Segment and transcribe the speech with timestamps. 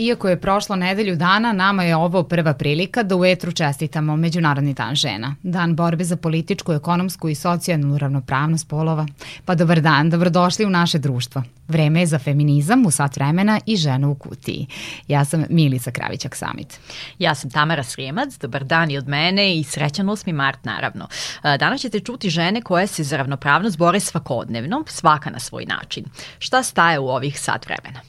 [0.00, 4.74] Iako je prošlo nedelju dana, nama je ovo prva prilika da u etru čestitamo Međunarodni
[4.74, 9.06] dan žena, dan borbe za političku, ekonomsku i socijalnu ravnopravnost polova.
[9.44, 11.42] Pa dobar dan, dobrodošli u naše društvo.
[11.68, 14.66] Vreme je za feminizam u sat vremena i ženu u kutiji.
[15.08, 16.80] Ja sam Milica Kravićak Samit.
[17.18, 20.32] Ja sam Tamara Srijemac, dobar dan i od mene i srećan 8.
[20.32, 21.08] mart naravno.
[21.42, 26.04] Danas ćete čuti žene koje se za ravnopravnost bore svakodnevno, svaka na svoj način.
[26.38, 28.00] Šta staje u ovih sat vremena?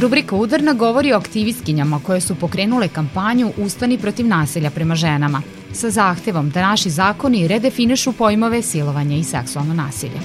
[0.00, 5.90] Rubrika Udarna govori o aktivistkinjama koje su pokrenule kampanju Ustani protiv nasilja prema ženama, sa
[5.90, 10.20] zahtevom da naši zakoni redefinišu pojmove silovanja i seksualno nasilje.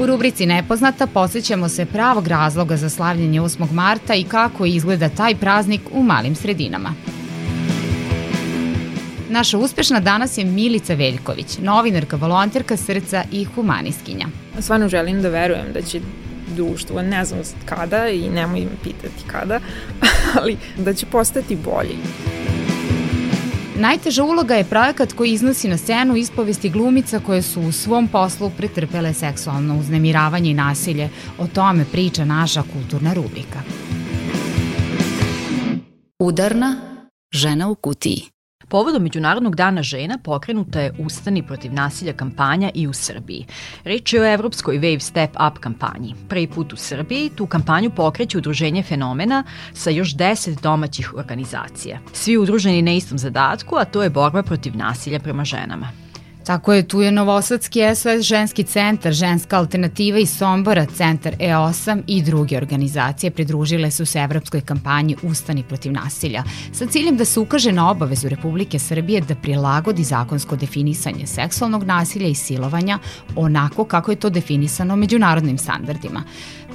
[0.00, 3.72] U rubrici Nepoznata posjećamo se pravog razloga za slavljenje 8.
[3.72, 6.94] marta i kako izgleda taj praznik u malim sredinama.
[9.30, 14.26] Naša uspešna danas je Milica Veljković, novinarka, volonterka srca i humanistkinja.
[14.58, 16.00] Stvarno želim da verujem da će
[16.54, 19.60] društvo, ne znam kada i nemoj me pitati kada,
[20.40, 21.96] ali da će postati bolji.
[23.78, 28.50] Najteža uloga je projekat koji iznosi na scenu ispovesti glumica koje su u svom poslu
[28.50, 31.08] pretrpele seksualno uznemiravanje i nasilje.
[31.38, 33.62] O tome priča naša kulturna rubrika.
[36.18, 36.76] Udarna
[37.32, 38.35] žena u kutiji.
[38.68, 43.46] Povodom Međunarodnog dana žena pokrenuta je Ustani protiv nasilja kampanja i u Srbiji.
[43.84, 46.14] Reč je o evropskoj Wave Step Up kampanji.
[46.28, 51.98] Prvi put u Srbiji tu kampanju pokreće Udruženje fenomena sa još 10 domaćih organizacija.
[52.12, 56.05] Svi udruženi na istom zadatku, a to je borba protiv nasilja prema ženama.
[56.46, 62.22] Tako je, tu je Novosadski SOS ženski centar, ženska alternativa i Sombora, centar E8 i
[62.22, 67.72] druge organizacije pridružile su se evropskoj kampanji Ustani protiv nasilja sa ciljem da se ukaže
[67.72, 72.98] na obavezu Republike Srbije da prilagodi zakonsko definisanje seksualnog nasilja i silovanja
[73.36, 76.22] onako kako je to definisano međunarodnim standardima.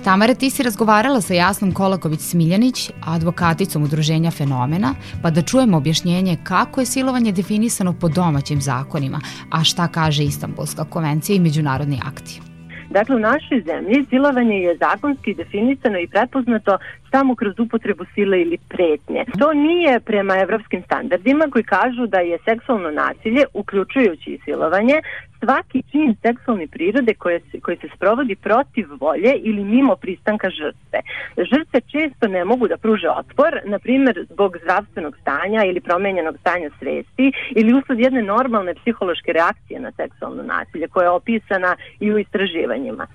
[0.04, 6.80] Tamara, ti si razgovarala sa Jasnom Kolaković-Smiljanić, advokaticom udruženja Fenomena, pa da čujemo objašnjenje kako
[6.80, 12.42] je silovanje definisano po domaćim zakonima, a šta kaže Istanbulska konvencija i međunarodni akti.
[12.90, 16.78] Dakle, u našoj zemlji silovanje je zakonski definisano i prepoznato
[17.12, 19.26] samo kroz upotrebu sile ili pretnje.
[19.40, 25.02] To nije prema evropskim standardima koji kažu da je seksualno nasilje, uključujući i silovanje,
[25.44, 31.00] svaki čin seksualne prirode koje se, koji se sprovodi protiv volje ili mimo pristanka žrtve.
[31.38, 36.70] Žrtve često ne mogu da pruže otpor, na primjer zbog zdravstvenog stanja ili promenjenog stanja
[36.80, 42.20] svesti ili usled jedne normalne psihološke reakcije na seksualno nasilje koja je opisana i u
[42.20, 43.08] istraživanjima.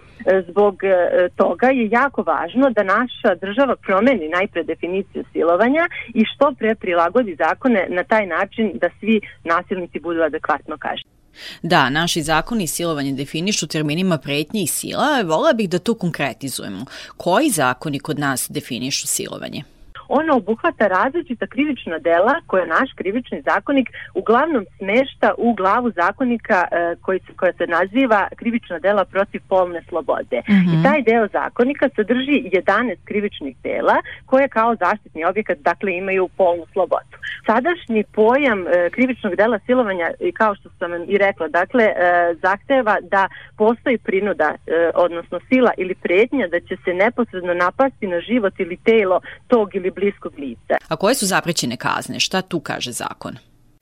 [0.49, 6.55] Zbog e, toga je jako važno da naša država promeni najpre definiciju silovanja i što
[6.59, 11.16] pre prilagodi zakone na taj način da svi nasilnici budu adekvatno kažnjeni.
[11.63, 16.85] Da, naši zakoni silovanje definišu terminima pretnje i sila, vola bih da to konkretizujemo.
[17.17, 19.76] Koji zakoni kod nas definišu silovanje?
[20.09, 26.97] Ono obuhvata različita krivična dela koje naš krivični zakonik uglavnom smešta u glavu zakonika e,
[27.03, 30.43] koji se, koja se naziva krivična dela protiv polne slobode.
[30.49, 30.81] Mm -hmm.
[30.81, 33.97] I taj deo zakonika sadrži 11 krivičnih dela
[34.27, 37.17] koje kao zaštitni objekat dakle imaju polnu slobodu.
[37.47, 41.95] Sadašnji pojam e, krivičnog dela silovanja i kao što sam i rekla, dakle e,
[42.43, 48.21] zahteva da postoji prinuda, e, odnosno sila ili prednja da će se neposredno napasti na
[48.21, 50.77] život ili telo tog ili bliskog lica.
[50.89, 52.21] A koje su zaprećene kazne?
[52.21, 53.37] Šta tu kaže zakon?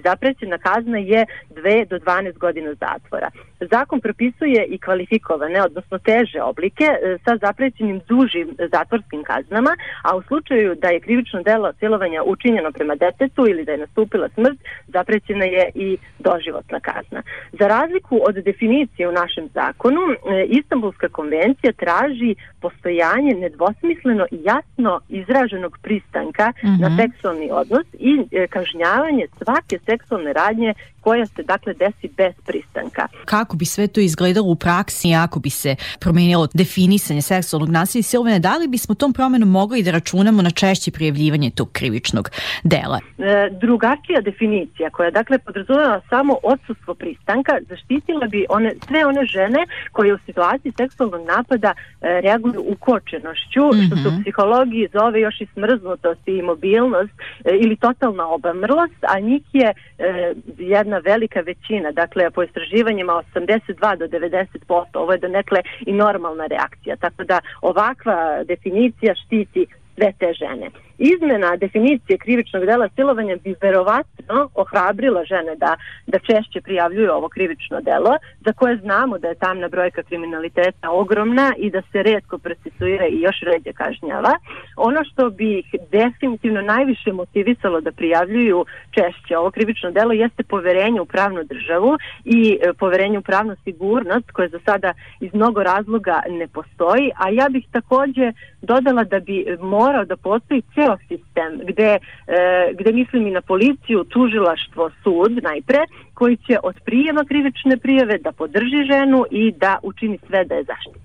[0.04, 3.31] Zaprećena kazna je 2 do 12 godina zatvora.
[3.60, 10.22] Zakon propisuje i kvalifikovane, odnosno teže oblike e, sa zaprećenim dužim zatvorskim kaznama, a u
[10.22, 15.44] slučaju da je krivično delo silovanja učinjeno prema detetu ili da je nastupila smrt, zaprećena
[15.44, 17.22] je i doživotna kazna.
[17.53, 20.16] Za razliku od definicije u našem zakonu, e,
[20.48, 26.80] Istanbulska konvencija traži postojanje nedvosmisleno i jasno izraženog pristanka mm -hmm.
[26.80, 26.97] na mhm.
[27.01, 29.93] seksualni odnos i e, kažnjavanje svake seksualne
[30.32, 30.74] radnje
[31.04, 33.09] koja se dakle desi bez pristanka.
[33.24, 38.03] Kako bi sve to izgledalo u praksi ako bi se promenilo definisanje seksualnog nasilja i
[38.03, 42.30] silovanja, da li bismo tom promenom mogli da računamo na češće prijavljivanje tog krivičnog
[42.62, 43.01] dela?
[43.18, 49.66] E, drugačija definicija koja dakle podrazumeva samo odsustvo pristanka zaštitila bi one, sve one žene
[49.92, 53.86] koje u situaciji seksualnog napada e, reaguju ukočenošću, mm -hmm.
[53.86, 54.22] što se u mhm.
[54.22, 57.15] psihologiji zove još i smrznutost i mobilnost
[57.45, 59.68] e, ili totalna obamrlost, a njih je
[59.98, 66.46] e, jedna velika većina, dakle po istraživanjima 82 do 90%, ovo je donekle i normalna
[66.46, 70.70] reakcija, tako da ovakva definicija štiti sve te žene.
[70.98, 75.76] Izmena definicije krivičnog dela silovanja bi verovatno ohrabrila žene da,
[76.06, 81.52] da češće prijavljuju ovo krivično delo, za koje znamo da je tamna brojka kriminaliteta ogromna
[81.58, 84.32] i da se redko procesuira i još ređe kažnjava.
[84.76, 91.00] Ono što bi ih definitivno najviše motivisalo da prijavljuju češće ovo krivično delo jeste poverenje
[91.00, 96.22] u pravnu državu i e, poverenje u pravnu sigurnost koje za sada iz mnogo razloga
[96.28, 98.32] ne postoji, a ja bih takođe
[98.62, 104.04] dodala da bi morao da postoji ceo sistem gde, e, gde mislim i na policiju,
[104.04, 105.84] tužilaštvo, sud najpre,
[106.15, 110.65] koji će od prijema krivične prijave da podrži ženu i da učini sve da je
[110.65, 111.03] zaštiti.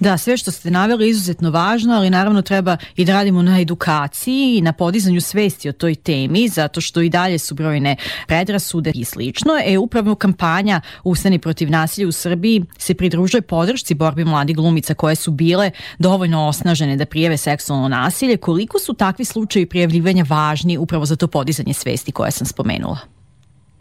[0.00, 3.60] Da, sve što ste naveli je izuzetno važno, ali naravno treba i da radimo na
[3.60, 7.96] edukaciji i na podizanju svesti o toj temi, zato što i dalje su brojne
[8.26, 9.52] predrasude i slično.
[9.66, 15.16] E, upravo kampanja Ustani protiv nasilja u Srbiji se pridružuje podršci borbi mladih glumica koje
[15.16, 18.36] su bile dovoljno osnažene da prijeve seksualno nasilje.
[18.36, 23.13] Koliko su takvi slučaji prijavljivanja važni upravo za to podizanje svesti koje sam spomenula?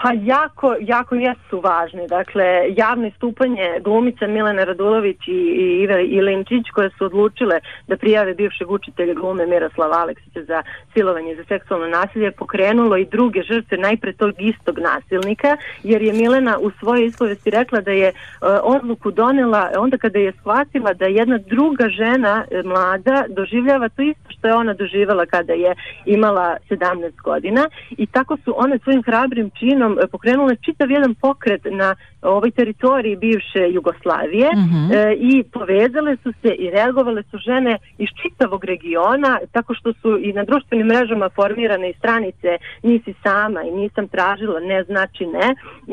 [0.04, 2.08] Pa jako, jako jesu važni.
[2.08, 2.46] Dakle,
[2.78, 8.72] javno istupanje glumica Milena Radulović i, i Ive Ilinčić koje su odlučile da prijave bivšeg
[8.72, 10.64] učitelja glume Miroslava Aleksića za
[10.94, 16.58] silovanje za seksualno nasilje pokrenulo i druge žrtve najpre tog istog nasilnika jer je Milena
[16.60, 21.38] u svojoj ispovesti rekla da je uh, odluku donela onda kada je shvatila da jedna
[21.38, 27.22] druga žena uh, mlada doživljava to isto što je ona doživjela kada je imala 17
[27.22, 32.52] godina i tako su one svojim hrabrim činom E, pokrenule čitav jedan pokret na ovoj
[32.52, 34.96] teritoriji bivše Jugoslavije mm -hmm.
[34.96, 40.20] e, i povezale su se i reagovale su žene iz čitavog regiona tako što su
[40.22, 45.48] i na društvenim mrežama formirane i stranice nisi sama i nisam tražila, ne znači ne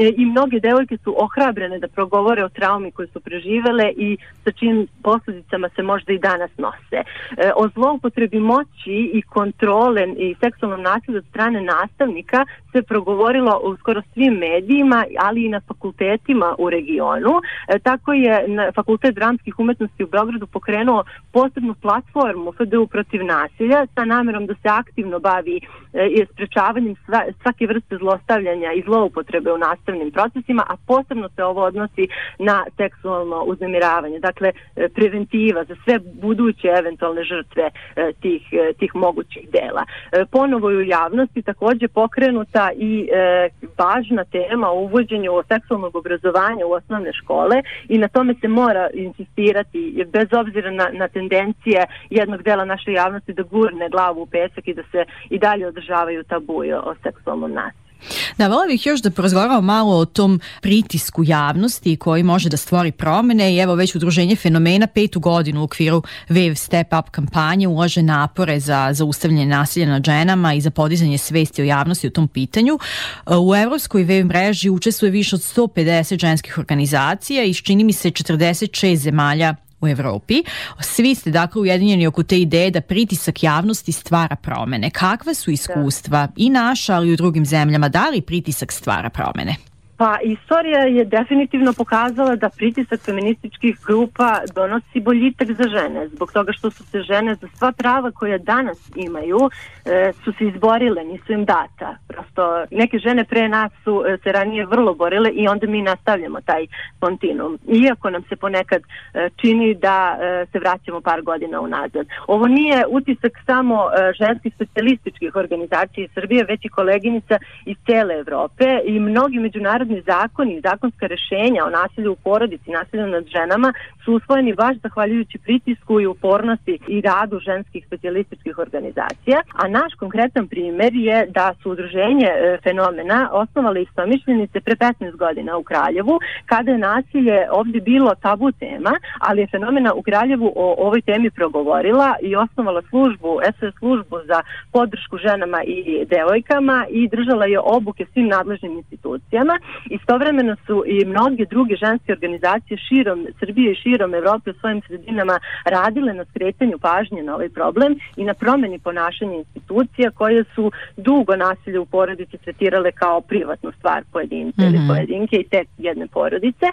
[0.04, 4.50] e, i mnoge devojke su ohrabrene da progovore o traumi koje su preživele i sa
[4.52, 6.98] čim posledicama se možda i danas nose.
[7.00, 13.76] E, o zloupotrebi moći i kontrole i seksualnom nasilju od strane nastavnika se progovorilo u
[13.90, 17.32] skoro svim medijima, ali i na fakultetima u regionu.
[17.68, 23.86] E, tako je na Fakultet dramskih umetnosti u Beogradu pokrenuo posebnu platformu FDU protiv nasilja
[23.94, 25.60] sa namerom da se aktivno bavi
[25.92, 31.62] e, sprečavanjem sva, svake vrste zlostavljanja i zloupotrebe u nastavnim procesima, a posebno se ovo
[31.64, 32.08] odnosi
[32.38, 34.18] na seksualno uznemiravanje.
[34.18, 39.82] Dakle, e, preventiva za sve buduće eventualne žrtve e, tih, e, tih mogućih dela.
[40.12, 43.48] E, ponovo je u javnosti takođe pokrenuta i e,
[43.78, 50.06] važna tema o uvođenju seksualnog obrazovanja u osnovne škole i na tome se mora insistirati
[50.12, 54.74] bez obzira na, na tendencije jednog dela naše javnosti da gurne glavu u pesak i
[54.74, 57.89] da se i dalje održavaju tabuje o seksualnom nasilju.
[58.38, 62.92] Da, vola bih još da porazgovaramo malo o tom pritisku javnosti koji može da stvori
[62.92, 68.02] promene i evo već udruženje fenomena petu godinu u okviru Wave Step Up kampanje ulaže
[68.02, 72.78] napore za zaustavljanje nasilja nad ženama i za podizanje svesti o javnosti u tom pitanju.
[73.26, 78.96] U evropskoj Wave mreži učestvuje više od 150 ženskih organizacija i čini mi se 46
[78.96, 80.42] zemalja u Evropi.
[80.80, 84.90] Svi ste dakle ujedinjeni oko te ideje da pritisak javnosti stvara promene.
[84.90, 86.32] Kakva su iskustva da.
[86.36, 87.88] i naša, ali i u drugim zemljama?
[87.88, 89.69] Da li pritisak stvara promene?
[90.00, 96.52] Pa istorija je definitivno pokazala da pritisak feminističkih grupa donosi boljitak za žene, zbog toga
[96.52, 99.38] što su se žene za sva prava koje danas imaju
[99.84, 101.96] e, su se izborile, nisu im data.
[102.08, 106.40] Prosto neke žene pre nas su e, se ranije vrlo borile i onda mi nastavljamo
[106.40, 106.66] taj
[107.00, 107.58] kontinuum.
[107.68, 112.06] Iako nam se ponekad e, čini da e, se vraćamo par godina unazad.
[112.26, 118.14] Ovo nije utisak samo e, ženskih specialističkih organizacija iz Srbije, već i koleginica iz cele
[118.14, 123.24] Evrope i mnogi međunarodni međunarodni zakoni i zakonska rešenja o nasilju u porodici, nasilju nad
[123.26, 123.72] ženama
[124.04, 130.48] su usvojeni baš zahvaljujući pritisku i upornosti i radu ženskih specijalističkih organizacija, a naš konkretan
[130.48, 136.70] primer je da su udruženje e, fenomena osnovale istomišljenice pre 15 godina u Kraljevu, kada
[136.70, 142.14] je nasilje ovdje bilo tabu tema, ali je fenomena u Kraljevu o ovoj temi progovorila
[142.22, 144.42] i osnovala službu, SOS službu za
[144.72, 151.44] podršku ženama i devojkama i držala je obuke svim nadležnim institucijama Istovremeno su i mnoge
[151.44, 157.22] druge ženske organizacije širom Srbije i širom Evrope u svojim sredinama radile na skretanju pažnje
[157.22, 162.92] na ovaj problem i na promeni ponašanja institucija koje su dugo nasilje u porodici tretirale
[162.92, 164.68] kao privatnu stvar pojedinca mm -hmm.
[164.68, 164.88] ili mhm.
[164.88, 166.66] pojedinke i tek jedne porodice.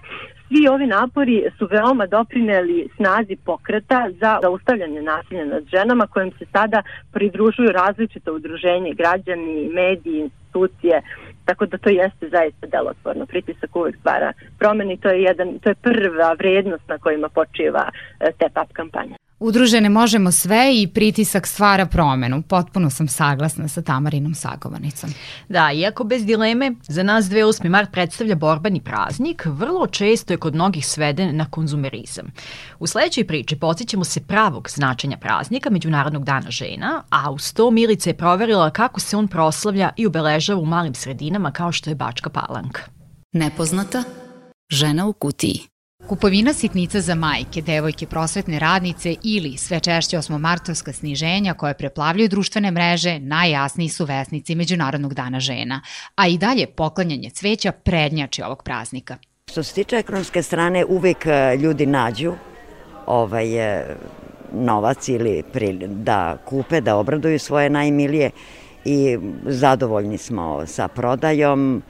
[0.48, 6.46] Svi ovi napori su veoma doprineli snazi pokreta za zaustavljanje nasilja nad ženama kojim se
[6.52, 11.02] sada pridružuju različite udruženje, građani, mediji, institucije
[11.48, 13.26] Tako da to jeste zaista delotvorno.
[13.26, 17.90] Pritisak uvek stvara promeni, to je, jedan, to je prva vrednost na kojima počiva
[18.20, 19.17] e, Step Up kampanja.
[19.40, 22.42] Udružene možemo sve i pritisak stvara promenu.
[22.42, 25.10] Potpuno sam saglasna sa Tamarinom Sagovanicom.
[25.50, 27.70] Da, iako bez dileme, za nas 28.
[27.70, 32.26] mart predstavlja borbani praznik, vrlo često je kod mnogih sveden na konzumerizam.
[32.80, 38.10] U sledećoj priči podsjećamo se pravog značenja praznika Međunarodnog dana žena, a uz to Milica
[38.10, 42.30] je proverila kako se on proslavlja i obeležava u malim sredinama kao što je Bačka
[42.30, 42.82] Palanka.
[43.34, 44.04] Nepoznata
[44.70, 45.77] žena u kutiji.
[46.08, 52.72] Kupovina sitnica za majke, devojke, prosvetne radnice ili sve češće osmomartovska sniženja koje preplavljaju društvene
[52.72, 55.82] mreže najjasniji su vesnici Međunarodnog dana žena,
[56.16, 59.18] a i dalje poklanjanje cveća prednjači ovog praznika.
[59.52, 62.34] Što se tiče ekonomske strane, uvek e, ljudi nađu
[63.06, 63.86] ovaj, e,
[64.54, 65.44] novac ili
[65.88, 68.32] da kupe, da obraduju svoje najmilije
[68.86, 71.84] i zadovoljni smo sa prodajom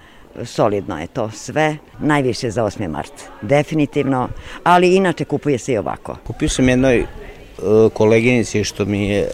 [0.46, 2.88] solidno je to sve, najviše za 8.
[2.88, 4.30] mart, definitivno,
[4.64, 6.18] ali inače kupuje se i ovako.
[6.28, 7.08] Kupio sam jednoj uh,
[7.94, 9.30] koleginici što mi je,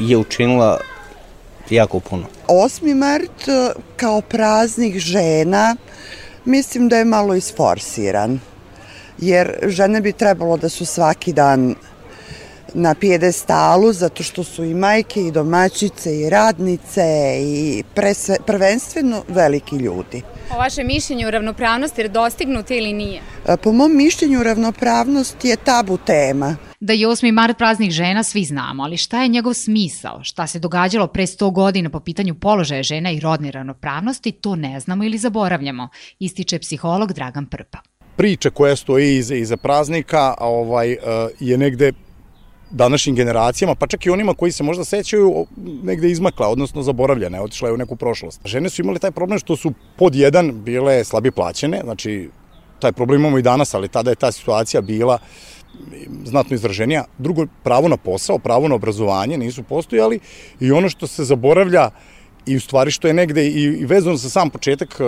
[0.00, 0.78] je učinila
[1.70, 2.26] jako puno.
[2.48, 2.94] 8.
[2.94, 5.76] mart e, kao praznik žena
[6.44, 8.40] mislim da je malo isforsiran,
[9.18, 11.74] jer žene bi trebalo da su svaki dan
[12.74, 19.76] na pijedestalu zato što su i majke i domaćice i radnice i presve, prvenstveno veliki
[19.76, 20.22] ljudi.
[20.54, 23.20] O vaše mišljenje u ravnopravnosti je dostignuta ili nije?
[23.48, 26.56] E, po mom mišljenju ravnopravnost je tabu tema.
[26.80, 27.32] Da je 8.
[27.32, 30.24] mart praznik žena svi znamo, ali šta je njegov smisao?
[30.24, 34.80] Šta se događalo pre 100 godina po pitanju položaja žena i rodne ravnopravnosti, to ne
[34.80, 37.78] znamo ili zaboravljamo, ističe psiholog Dragan Prpa.
[38.16, 40.98] Priča koja stoji iza, iza praznika ovaj, e,
[41.40, 41.92] je negde
[42.70, 45.46] današnjim generacijama, pa čak i onima koji se možda sećaju
[45.82, 48.40] negde izmakla, odnosno zaboravljena, otišla je u neku prošlost.
[48.44, 52.30] Žene su imali taj problem što su pod jedan bile slabi plaćene, znači
[52.80, 55.18] taj problem imamo i danas, ali tada je ta situacija bila
[56.24, 57.04] znatno izraženija.
[57.18, 60.20] Drugo, pravo na posao, pravo na obrazovanje nisu postojali
[60.60, 61.90] i ono što se zaboravlja
[62.48, 65.06] i u stvari što je negde i, vezano za sam početak uh,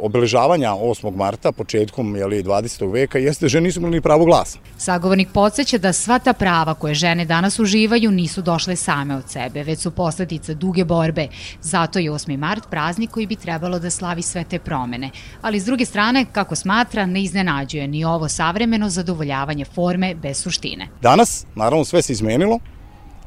[0.00, 1.16] obeležavanja 8.
[1.16, 2.92] marta, početkom jeli, 20.
[2.92, 4.58] veka, jeste žene nisu imali ni pravo glasa.
[4.78, 9.62] Sagovornik podsjeća da sva ta prava koje žene danas uživaju nisu došle same od sebe,
[9.62, 11.28] već su posledica duge borbe.
[11.60, 12.36] Zato je 8.
[12.36, 15.10] mart praznik koji bi trebalo da slavi sve te promene.
[15.42, 20.88] Ali s druge strane, kako smatra, ne iznenađuje ni ovo savremeno zadovoljavanje forme bez suštine.
[21.02, 22.58] Danas, naravno, sve se izmenilo,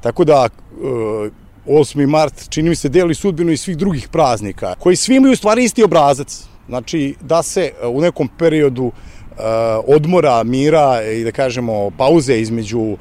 [0.01, 1.31] tako da uh,
[1.67, 2.07] 8.
[2.07, 5.63] mart, čini mi se, deli sudbinu i svih drugih praznika, koji svi imaju u stvari
[5.63, 6.43] isti obrazac.
[6.67, 8.93] Znači, da se e, u nekom periodu uh,
[9.87, 12.97] odmora, mira i da kažemo pauze između uh,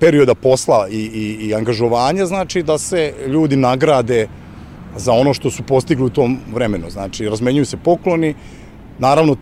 [0.00, 4.28] perioda posla i, i, i angažovanja, znači da se ljudi nagrade
[4.96, 6.90] za ono što su postigli u tom vremenu.
[6.90, 8.34] Znači, razmenjuju se pokloni,
[8.98, 9.36] naravno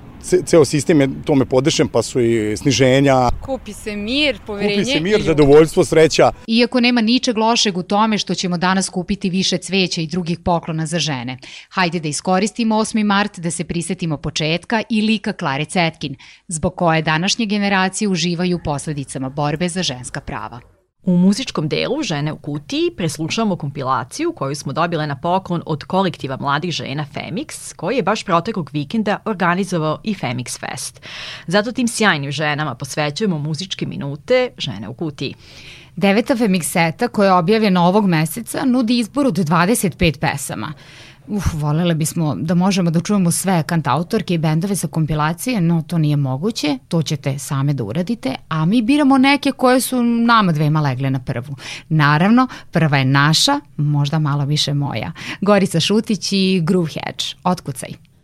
[0.47, 3.31] ceo sistem je tome podešen, pa su i sniženja.
[3.43, 4.75] Kupi se mir, poverenje.
[4.75, 6.33] Kupi se mir, zadovoljstvo, sreća.
[6.47, 10.87] Iako nema ničeg lošeg u tome što ćemo danas kupiti više cveća i drugih poklona
[10.87, 11.39] za žene.
[11.69, 13.05] Hajde da iskoristimo 8.
[13.05, 16.17] mart da se prisetimo početka i lika Klare Cetkin,
[16.49, 20.76] zbog koje današnje generacije uživaju posledicama borbe za ženska prava.
[21.07, 26.37] U muzičkom delu Žene u kutiji preslušavamo kompilaciju koju smo dobile na poklon od kolektiva
[26.41, 31.01] mladih žena Femix, koji je baš proteklog vikenda organizovao i Femix Fest.
[31.47, 35.35] Zato tim sjajnim ženama posvećujemo muzičke minute Žene u kutiji.
[35.97, 40.73] Deveta Femixeta koja je objavljena ovog meseca nudi izbor od 25 pesama.
[41.29, 45.99] Uf, volele bismo da možemo da čujemo sve kantautorke i bendove sa kompilacije, no to
[45.99, 50.81] nije moguće, to ćete same da uradite, a mi biramo neke koje su nama dvema
[50.81, 51.57] legle na prvu.
[51.89, 55.13] Naravno, prva je naša, možda malo više moja.
[55.41, 57.25] Gorica Šutić i Groove Hedge.
[57.45, 58.16] Otkucaj.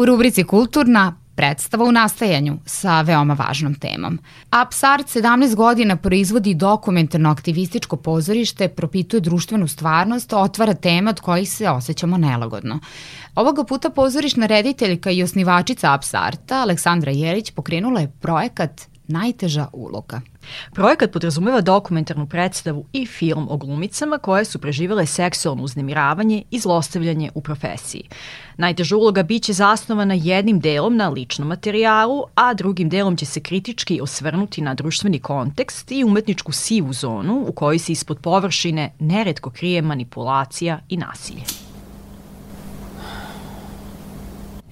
[0.00, 4.18] U rubrici Kulturna predstava u nastajanju sa veoma važnom temom.
[4.50, 11.68] Apsart 17 godina proizvodi dokumentarno aktivističko pozorište, propituje društvenu stvarnost, otvara tema od kojih se
[11.70, 12.78] osjećamo nelagodno.
[13.34, 20.20] Ovoga puta pozorišna rediteljka i osnivačica Apsarta, Aleksandra Jelić, pokrenula je projekat Najteža uloga.
[20.72, 27.30] Projekat podrazumeva dokumentarnu predstavu i film o glumicama koje su preživele seksualno uznemiravanje i zlostavljanje
[27.34, 28.08] u profesiji.
[28.56, 34.00] Najteža uloga biće zasnovana jednim delom na ličnom materijalu, a drugim delom će se kritički
[34.00, 39.82] osvrnuti na društveni kontekst i umetničku sivu zonu u kojoj se ispod površine neretko krije
[39.82, 41.69] manipulacija i nasilje.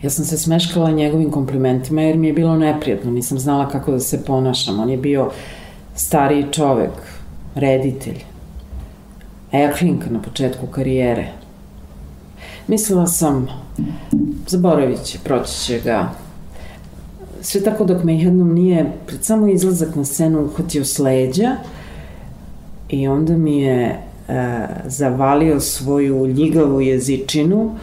[0.02, 4.00] Ja sam se smeškala njegovim komplimentima jer mi je bilo neprijatno, nisam znala kako da
[4.00, 4.80] se ponašam.
[4.80, 5.30] On je bio
[5.94, 6.90] stariji čovek,
[7.54, 8.18] reditelj,
[9.52, 11.28] eklinka na početku karijere.
[12.66, 13.48] Mislila sam,
[14.46, 16.08] zaboravit će, proći će ga.
[17.40, 21.56] Sve tako dok me jednom nije pred samo izlazak na scenu uhvatio s leđa
[22.88, 23.98] i onda mi je e,
[24.86, 27.76] zavalio svoju ljigavu jezičinu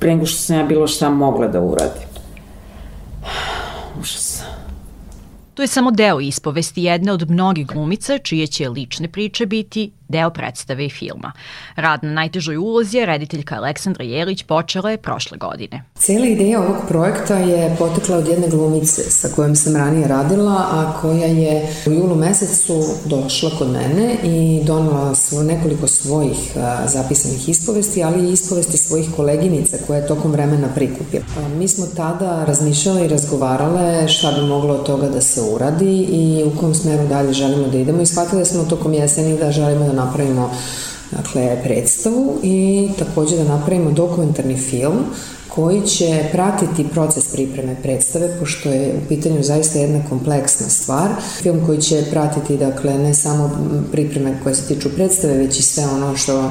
[0.00, 2.08] pre nego što sam ja bilo šta mogla da uradim.
[4.00, 4.42] Užas.
[5.54, 10.30] To je samo deo ispovesti jedne od mnogih glumica čije će lične priče biti deo
[10.30, 11.32] predstave i filma.
[11.76, 15.82] Rad na najtežoj ulozi je rediteljka Aleksandra Jelić počela je prošle godine.
[15.94, 20.98] Cela ideja ovog projekta je potekla od jedne glumice sa kojom sam ranije radila, a
[21.00, 26.38] koja je u julu mesecu došla kod mene i donala svo, nekoliko svojih
[26.86, 31.24] zapisanih ispovesti, ali i ispovesti svojih koleginica koje je tokom vremena prikupila.
[31.56, 36.44] Mi smo tada razmišljale i razgovarale šta bi moglo od toga da se uradi i
[36.44, 39.92] u kom smeru dalje želimo da idemo i shvatili smo tokom jeseni da želimo da
[40.04, 40.50] napravimo
[41.10, 44.96] dakle, predstavu i takođe da napravimo dokumentarni film
[45.54, 51.08] koji će pratiti proces pripreme predstave, pošto je u pitanju zaista jedna kompleksna stvar.
[51.42, 53.50] Film koji će pratiti, dakle, ne samo
[53.92, 56.50] pripreme koje se tiču predstave, već i sve ono što uh,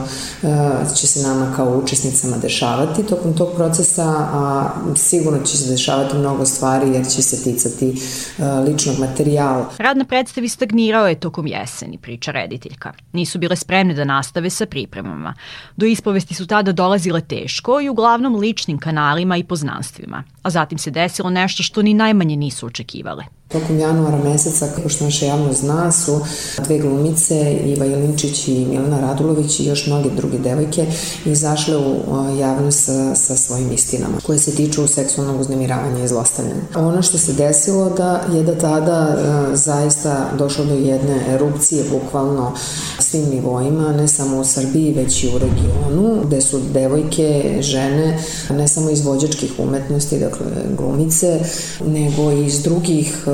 [0.95, 6.45] će se nama kao učesnicama dešavati tokom tog procesa, a sigurno će se dešavati mnogo
[6.45, 9.69] stvari jer će se ticati uh, ličnog materijala.
[9.77, 12.93] Rad na predstavi stagnirao je tokom jeseni, priča rediteljka.
[13.13, 15.33] Nisu bile spremne da nastave sa pripremama.
[15.77, 20.23] Do ispovesti su tada dolazile teško i uglavnom ličnim kanalima i poznanstvima.
[20.43, 23.23] A zatim se desilo nešto što ni najmanje nisu očekivale.
[23.49, 26.19] Tokom januara meseca, kao što naša javnost zna, su
[26.65, 30.85] dve glumice, Iva Jelinčić i Milena Radulović i još mnoge druge devojke
[31.25, 31.95] izašle u
[32.39, 36.62] javnost sa, sa svojim istinama, koje se tiču seksualnog uznemiravanja i zlostavljanja.
[36.75, 39.17] Ono što se desilo da je da tada
[39.53, 42.51] zaista došlo do jedne erupcije, bukvalno
[42.99, 48.67] svim nivoima, ne samo u Srbiji, već i u regionu, gde su devojke, žene, ne
[48.67, 50.45] samo izvođačkih umetnosti, dakle
[50.77, 51.39] glumice,
[51.85, 53.25] nego i iz drugih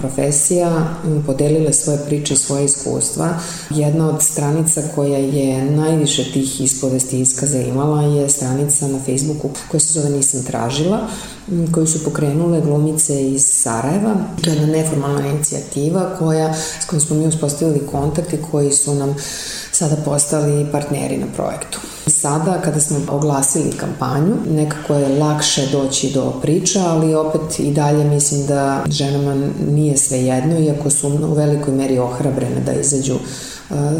[0.00, 3.28] profesija podelile svoje priče, svoje iskustva.
[3.70, 9.80] Jedna od stranica koja je najviše tih ispovesti iskaza imala je stranica na Facebooku koja
[9.80, 10.98] se zove Nisam tražila,
[11.72, 14.14] koju su pokrenule glumice iz Sarajeva.
[14.44, 18.94] To je jedna neformalna inicijativa koja, s kojom smo mi uspostavili kontakt i koji su
[18.94, 19.16] nam
[19.72, 21.78] sada postali partneri na projektu.
[22.06, 28.04] Sada, kada smo oglasili kampanju, nekako je lakše doći do priča, ali opet i dalje
[28.04, 33.14] mislim da ženama nije sve jedno, iako su u velikoj meri ohrabrene da izađu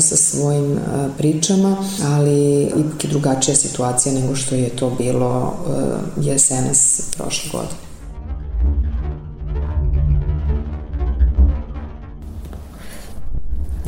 [0.01, 0.79] sa svojim
[1.19, 5.55] pričama, ali ipak je drugačija situacija nego što je to bilo
[6.21, 7.81] jesenas prošle godine.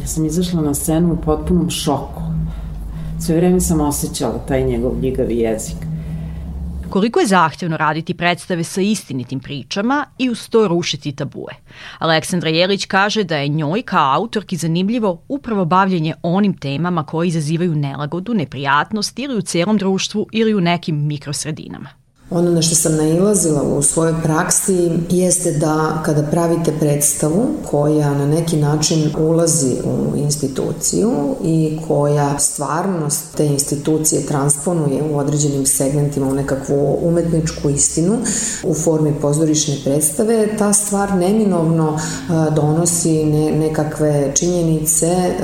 [0.01, 2.24] Ja sam izašla na scenu u potpunom šoku.
[3.25, 5.77] Sve vreme sam osjećala taj njegov ljigavi jezik.
[6.91, 11.55] Koliko je zahtevno raditi predstave sa istinitim pričama i uz to rušiti tabue.
[11.99, 17.75] Aleksandra Jelić kaže da je njoj kao autorki zanimljivo upravo bavljenje onim temama koji izazivaju
[17.75, 22.04] nelagodu, neprijatnost ili u celom društvu ili u nekim mikrosredinama.
[22.31, 28.27] Ono na što sam nailazila u svojoj praksi jeste da kada pravite predstavu koja na
[28.27, 31.13] neki način ulazi u instituciju
[31.45, 38.19] i koja stvarnost te institucije transponuje u određenim segmentima u nekakvu umetničku istinu
[38.63, 41.99] u formi pozorišne predstave, ta stvar neminovno
[42.57, 45.35] donosi ne, nekakve činjenice,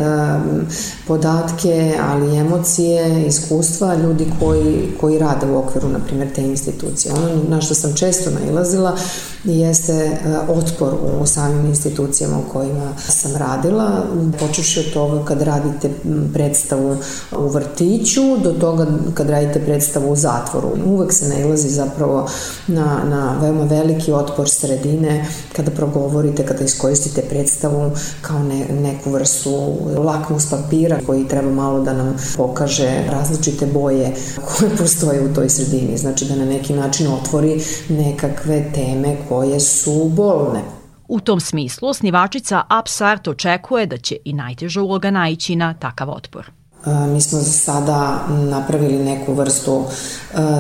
[1.07, 7.15] podatke, ali emocije, iskustva ljudi koji, koji rade u okviru, na primjer, te institucije institucije.
[7.15, 8.97] Ono na što sam često nailazila
[9.45, 14.05] jeste e, otpor u samim institucijama u kojima sam radila,
[14.41, 15.91] počeši od toga kad radite
[16.33, 16.97] predstavu
[17.39, 20.69] u vrtiću do toga kad radite predstavu u zatvoru.
[20.87, 22.29] Uvek se nailazi zapravo
[22.67, 29.77] na, na veoma veliki otpor sredine kada progovorite, kada iskoristite predstavu kao ne, neku vrstu
[29.97, 35.99] lakmus papira koji treba malo da nam pokaže različite boje koje postoje u toj sredini.
[35.99, 40.61] Znači da na način otvori nekakve teme koje su bolne.
[41.09, 46.60] U tom smislu, osnivačica Upsart očekuje da će i najteža uloga naići na takav otpor.
[46.87, 49.85] Mi smo za sada napravili neku vrstu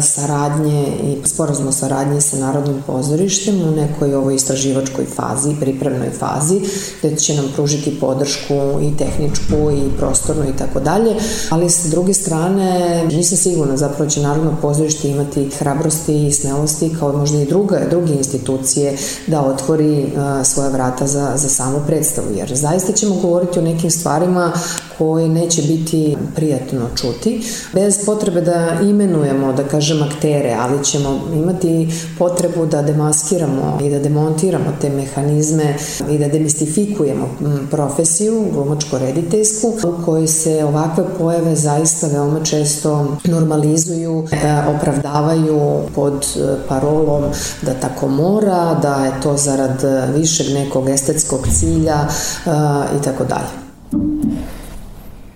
[0.02, 6.60] saradnje i sporazum saradnje sa Narodnim pozorištem u nekoj ovoj istraživačkoj fazi, pripremnoj fazi,
[7.02, 11.14] gde će nam pružiti podršku i tehničku i prostornu i tako dalje,
[11.50, 17.12] ali sa druge strane nisam sigurna zapravo će Narodno pozorište imati hrabrosti i smelosti kao
[17.12, 20.12] možda i druga, druge institucije da otvori
[20.44, 24.52] svoja vrata za, za samu predstavu, jer zaista ćemo govoriti o nekim stvarima
[24.98, 27.42] koje neće biti prijatno čuti,
[27.72, 33.98] bez potrebe da imenujemo, da kažem, aktere, ali ćemo imati potrebu da demaskiramo i da
[33.98, 35.74] demontiramo te mehanizme
[36.10, 37.28] i da demistifikujemo
[37.70, 44.36] profesiju glumačko-rediteljsku u kojoj se ovakve pojave zaista veoma često normalizuju, e,
[44.76, 47.24] opravdavaju pod e, parolom
[47.62, 49.82] da tako mora, da je to zarad
[50.16, 52.50] višeg nekog estetskog cilja e,
[52.98, 53.70] i tako dalje.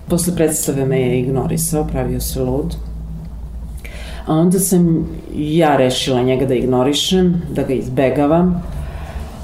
[0.09, 2.77] Posle predstave me je ignorisao, pravio se lud.
[4.27, 8.63] A onda sam ja rešila njega da ignorišem, da ga izbegavam,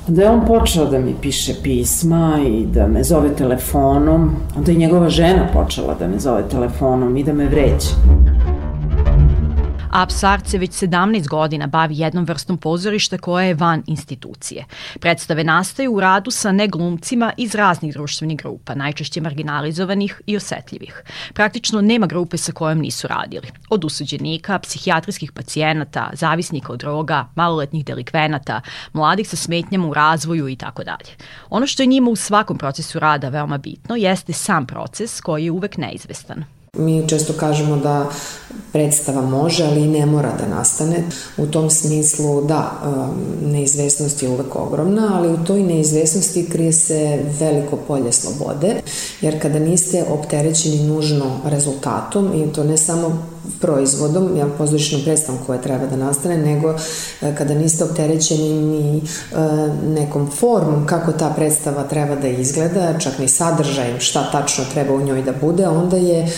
[0.07, 4.79] da je on počeo da mi piše pisma i da me zove telefonom, onda je
[4.79, 7.89] njegova žena počela da me zove telefonom i da me vreće.
[9.91, 14.65] Apsart se već 17 godina bavi jednom vrstom pozorišta koja je van institucije.
[15.01, 21.03] Predstave nastaju u radu sa neglumcima iz raznih društvenih grupa, najčešće marginalizovanih i osetljivih.
[21.35, 23.49] Praktično nema grupe sa kojom nisu radili.
[23.71, 28.61] Od usuđenika, psihijatrijskih pacijenata, zavisnika od droga, maloletnih delikvenata,
[28.93, 31.17] mladih sa smetnjama u razvoju i tako dalje.
[31.51, 35.51] Ono što je njima u svakom procesu rada veoma bitno jeste sam proces koji je
[35.51, 36.60] uvek neizvestan.
[36.77, 38.07] Mi često kažemo da
[38.73, 40.97] predstava može, ali i ne mora da nastane.
[41.37, 47.19] U tom smislu, da, um, neizvesnost je uvek ogromna, ali u toj neizvesnosti krije se
[47.41, 48.83] veliko polje slobode,
[49.21, 53.30] jer kada niste opterećeni nužno rezultatom, i to ne samo
[53.61, 56.75] proizvodom, jel, pozorišnom predstavom koja treba da nastane, nego
[57.23, 59.03] e, kada niste opterećeni ni e,
[59.87, 65.01] nekom formom kako ta predstava treba da izgleda, čak ni sadržajem šta tačno treba u
[65.01, 66.29] njoj da bude, onda je e,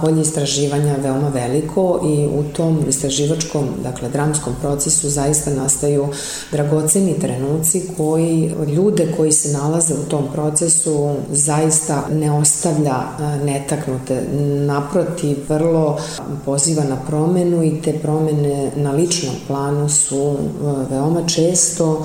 [0.00, 6.08] polje istraživanja veoma veliko i u tom istraživačkom, dakle, dramskom procesu zaista nastaju
[6.52, 12.96] dragoceni trenuci koji ljude koji se nalaze u tom procesu zaista ne ostavlja
[13.44, 14.22] netaknute.
[14.66, 15.98] Naprotiv, vrlo
[16.44, 22.04] poziva na promenu i te promene na ličnom planu su e, veoma često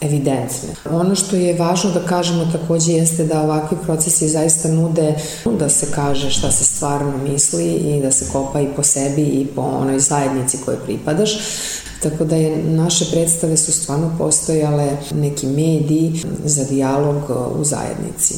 [0.00, 0.68] evidentne.
[0.90, 5.14] Ono što je važno da kažemo takođe jeste da ovakvi procesi zaista nude
[5.58, 9.46] da se kaže šta se stvarno misli i da se kopa i po sebi i
[9.56, 11.30] po onoj zajednici koje pripadaš.
[12.02, 17.16] Tako da je naše predstave su stvarno postojale neki mediji za dijalog
[17.60, 18.34] u zajednici.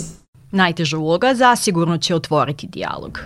[0.51, 3.19] Najteža uloga zasigurno će otvoriti dijalog.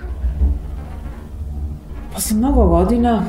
[2.16, 3.22] Posle mnogo godina,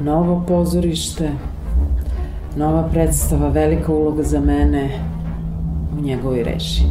[0.00, 1.30] novo pozorište,
[2.56, 4.90] nova predstava, velika uloga za mene
[5.98, 6.82] u njegovoj reši.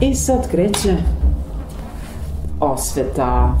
[0.00, 0.96] I sad kreće
[2.60, 3.54] osveta,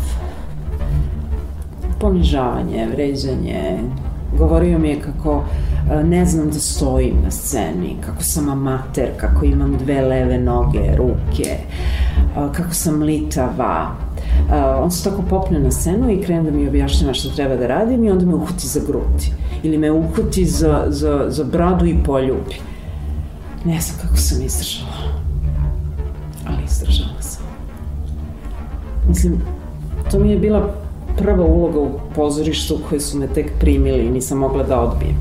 [2.00, 3.78] ponižavanje, vređanje.
[4.38, 5.44] Govorio mi je kako
[5.90, 10.96] e, ne znam da stojim na sceni, kako sam amater, kako imam dve leve noge,
[10.96, 14.09] ruke, e, kako sam litava,
[14.48, 17.66] Uh, on se tako popne na scenu i krene da mi objašnjava šta treba da
[17.66, 19.32] radim i onda me uhuti za gruti.
[19.62, 22.54] Ili me uhuti za, za, za bradu i poljubi.
[23.64, 24.92] Ne znam kako sam izdržala.
[26.46, 27.44] Ali izdržala sam.
[29.08, 29.42] Mislim,
[30.10, 30.74] to mi je bila
[31.18, 35.16] prva uloga u pozorištu koje su me tek primili i nisam mogla da odbijem.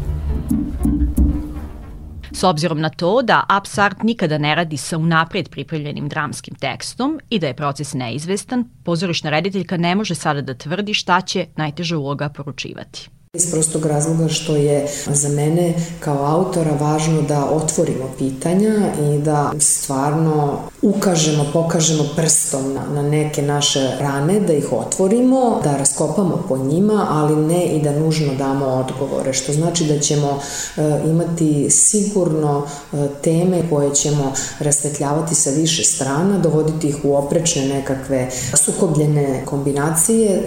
[2.40, 7.40] S obzirom na to da Upsart nikada ne radi sa unapred pripremljenim dramskim tekstom i
[7.40, 12.30] da je proces neizvestan, pozorišna rediteljka ne može sada da tvrdi šta će najteža uloga
[12.30, 13.10] poručivati.
[13.34, 19.52] Iz prostog razloga što je za mene kao autora važno da otvorimo pitanja i da
[19.60, 26.58] stvarno ukažemo, pokažemo prstom na, na neke naše rane, da ih otvorimo, da raskopamo po
[26.58, 30.40] njima, ali ne i da nužno damo odgovore, što znači da ćemo
[30.78, 32.64] e, imati sigurno
[32.94, 38.30] e, teme koje ćemo rasvetljavati sa više strana, dovoditi ih u oprečne nekakve
[38.66, 40.42] sukobljene kombinacije, e,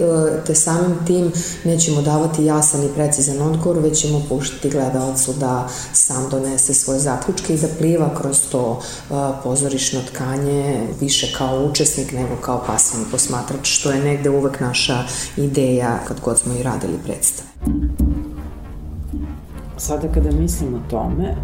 [0.45, 1.31] te samim tim
[1.63, 6.99] nećemo davati jasan jasan i precizan odgovor, već ćemo puštiti gledalcu da sam donese svoje
[6.99, 8.71] zaključke i da pliva kroz to
[9.09, 15.03] uh, pozorišno tkanje više kao učesnik nego kao pasivni posmatrač, što je negde uvek naša
[15.37, 17.49] ideja kad god smo i radili predstave.
[19.77, 21.35] Sada kada mislim o tome,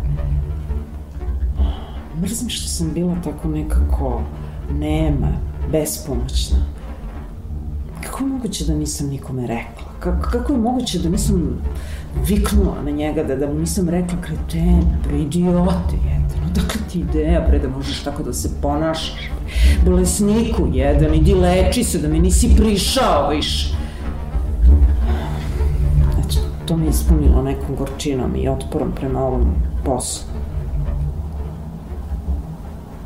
[2.22, 4.22] mrzim što sam bila tako nekako
[4.72, 5.32] nema,
[5.72, 6.79] bespomoćna.
[8.04, 9.90] Kako je moguće da nisam nikome rekla?
[10.00, 11.62] kako, kako je moguće da nisam
[12.28, 17.46] viknula na njega, da, da mu nisam rekla kreten, pre idiote, jedan, odakle ti ideja,
[17.48, 19.32] pre da možeš tako da se ponašaš,
[19.86, 23.76] bolesniku jedan, idi leči se, da mi nisi prišao više.
[26.14, 30.28] Znači, to me ispunilo nekom gorčinom i otporom prema ovom poslu.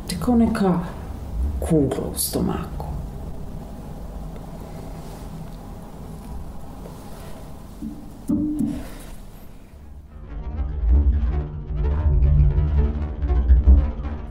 [0.08, 0.78] To je kao neka
[1.60, 2.83] kugla u stomaku.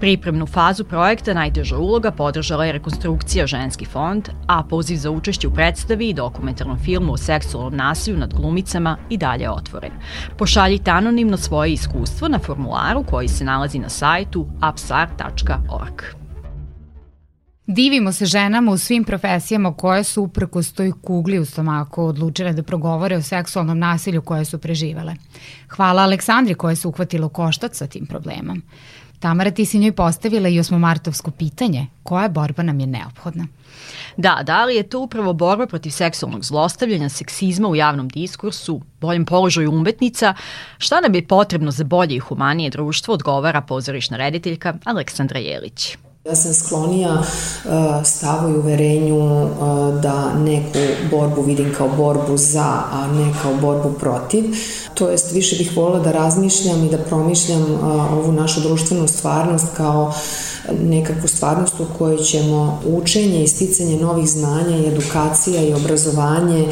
[0.04, 5.54] Pripremnu fazu projekta najteža uloga podržala je rekonstrukcija Ženski fond, a poziv za učešće u
[5.54, 9.92] predstavi i dokumentarnom filmu o seksualnom nasilju nad glumicama i dalje je otvoren.
[10.38, 16.02] Pošaljite anonimno svoje iskustvo na formularu koji se nalazi na sajtu upsar.org.
[17.68, 22.64] Divimo se ženama u svim profesijama koje su uprkos toj kugli u stomaku odlučile da
[22.64, 25.16] progovore o seksualnom nasilju koje su preživele.
[25.70, 28.62] Hvala Aleksandri koja se uhvatila u koštac sa tim problemom.
[29.24, 31.88] Tamara, ti si njoj postavila i osmomartovsko pitanje.
[32.04, 33.48] Koja borba nam je neophodna?
[34.18, 39.26] Da, da li je to upravo borba protiv seksualnog zlostavljanja, seksizma u javnom diskursu, boljem
[39.26, 40.34] položaju umetnica?
[40.78, 45.98] Šta nam je potrebno za bolje i humanije društvo, odgovara pozorišna rediteljka Aleksandra Jelić.
[46.26, 47.72] Ja sam sklonija uh,
[48.06, 49.50] stavu i uverenju uh,
[50.02, 50.80] da neku
[51.12, 54.44] borbu vidim kao borbu za, a ne kao borbu protiv.
[54.94, 59.68] To jest, više bih volila da razmišljam i da promišljam uh, ovu našu društvenu stvarnost
[59.78, 60.14] kao
[60.82, 66.68] nekakvu stvarnost u kojoj ćemo učenje i sticanje novih znanja i edukacija i obrazovanje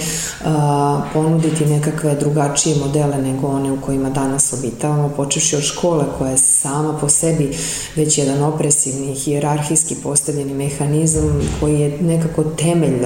[1.14, 6.38] ponuditi nekakve drugačije modele nego one u kojima danas obitavamo, počeši od škole koja je
[6.38, 7.58] sama po sebi
[7.96, 13.06] već jedan opresivni, hijerarhijski postavljeni mehanizam koji je nekako temelj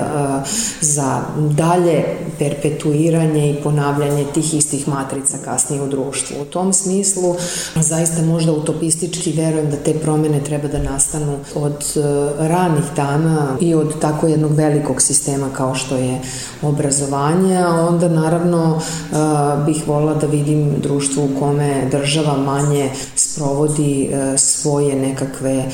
[0.81, 2.03] za dalje
[2.39, 6.35] perpetuiranje i ponavljanje tih istih matrica kasnije u društvu.
[6.41, 7.35] U tom smislu
[7.75, 11.99] zaista možda utopistički verujem da te promene treba da nastanu od e,
[12.47, 16.21] ranih dana i od tako jednog velikog sistema kao što je
[16.61, 19.15] obrazovanje, a onda naravno e,
[19.65, 25.65] bih volila da vidim društvo u kome država manje sprovodi e, svoje nekakve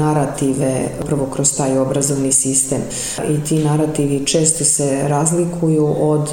[0.00, 2.80] narative prvo kroz taj obrazovni sistem.
[3.28, 6.28] I ti narativi često se razlikuju od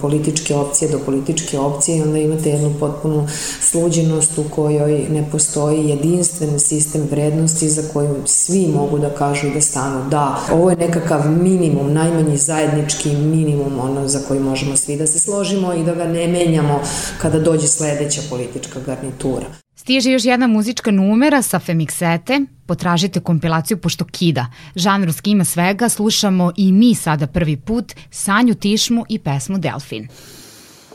[0.00, 3.28] političke opcije do političke opcije i onda imate jednu potpunu
[3.60, 9.60] sluđenost u kojoj ne postoji jedinstven sistem vrednosti za koju svi mogu da kažu da
[9.60, 10.38] stanu da.
[10.52, 15.74] Ovo je nekakav minimum, najmanji zajednički minimum ono za koji možemo svi da se složimo
[15.74, 16.80] i da ga ne menjamo
[17.18, 19.61] kada dođe sledeća politička garnitura.
[19.82, 24.46] Stiže još jedna muzička numera sa Femiksete, potražite kompilaciju pošto kida.
[24.74, 30.08] Žanrovski ima svega, slušamo i mi sada prvi put Sanju Tišmu i pesmu Delfin.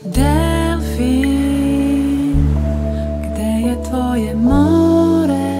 [0.04, 1.36] Delfin,
[3.20, 5.58] gde je tvoje more?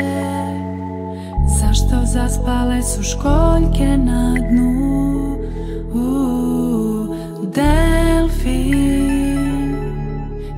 [1.60, 5.38] Zašto zaspale su školjke na dnu?
[5.92, 7.16] Uh,
[7.54, 8.96] delfin,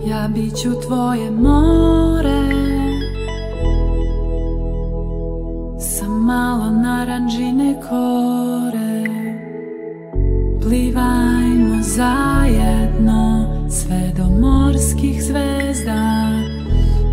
[0.06, 2.39] ja bit ću tvoje more
[5.80, 9.04] Sa malo naranđine kore.
[10.62, 16.28] Plivajmo zajedno Sve do morskih zvezda.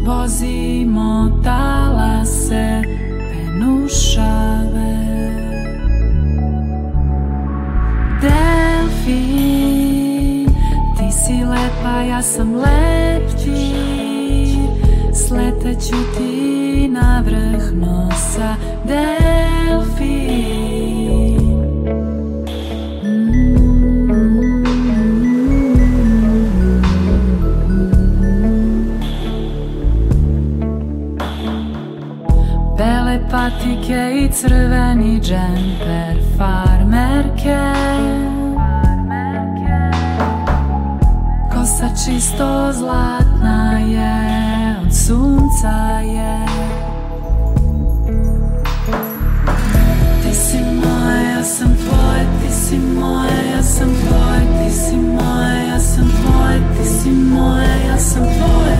[0.05, 2.83] Vozimo talase
[3.31, 4.97] Penušave.
[8.21, 9.67] Delfin
[10.97, 14.57] Ti si lepa, ja sam lep ti
[15.13, 17.73] Sleteću ti na vrh
[18.37, 20.27] nosa Delfin.
[33.31, 37.59] Patike i crveni džemper farmerke.
[41.53, 44.15] Kosa čisto zlatna je,
[44.81, 46.46] od sunca je
[51.47, 56.89] sam tvoje, ti si moja, ja sam tvoje, ti si moja, ja sam tvoje, ti
[56.89, 58.77] si moja, ja sam tvoje,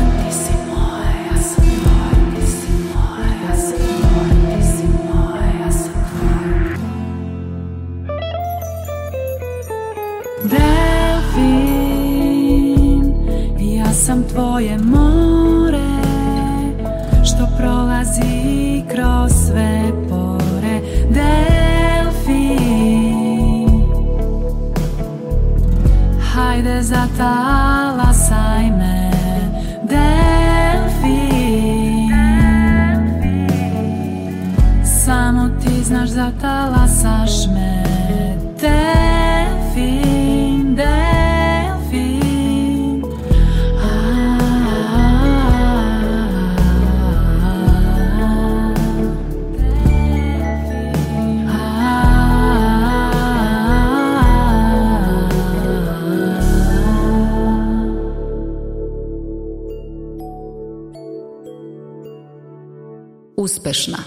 [63.67, 63.97] Uspešna.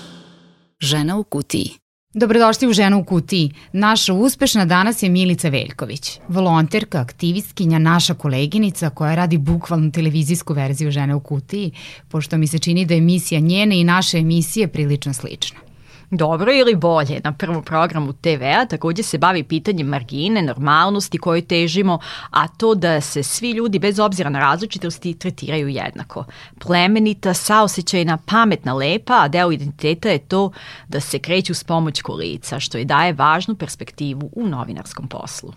[0.81, 1.71] Žena u kutiji.
[2.15, 3.53] Dobrodošli u Ženu u kutiji.
[3.73, 10.91] Naša uspešna danas je Milica Veljković, volonterka, aktivistkinja, naša koleginica koja radi bukvalno televizijsku verziju
[10.91, 11.73] Žene u kutiji,
[12.09, 15.70] pošto mi se čini da emisija njene i naše emisije prilično slična.
[16.11, 21.99] Dobro ili bolje, na prvom programu TV-a takođe se bavi pitanjem margine, normalnosti kojoj težimo,
[22.31, 26.25] a to da se svi ljudi bez obzira na različitosti tretiraju jednako.
[26.59, 30.51] Plemenita, saosećajna, pametna, lepa, a deo identiteta je to
[30.89, 35.53] da se kreću s pomoć kolica, što je daje važnu perspektivu u novinarskom poslu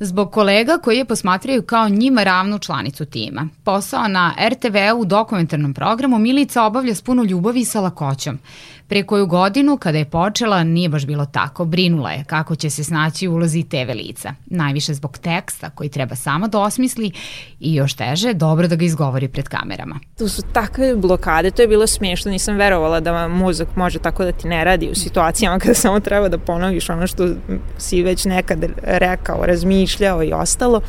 [0.00, 3.48] zbog kolega koji je posmatraju kao njima ravnu članicu tima.
[3.64, 8.38] Posao na RTV u dokumentarnom programu Milica obavlja s puno ljubavi i sa lakoćom.
[8.88, 11.64] Pre koju godinu, kada je počela, nije baš bilo tako.
[11.64, 14.34] Brinula je kako će se snaći u ulozi TV lica.
[14.46, 17.10] Najviše zbog teksta koji treba sama da osmisli
[17.60, 20.00] i još teže, dobro da ga izgovori pred kamerama.
[20.18, 24.32] Tu su takve blokade, to je bilo smiješno, nisam verovala da mozak može tako da
[24.32, 27.28] ti ne radi u situacijama kada samo treba da ponoviš ono što
[27.78, 30.80] si već nekad rekao, razmišljao i ostalo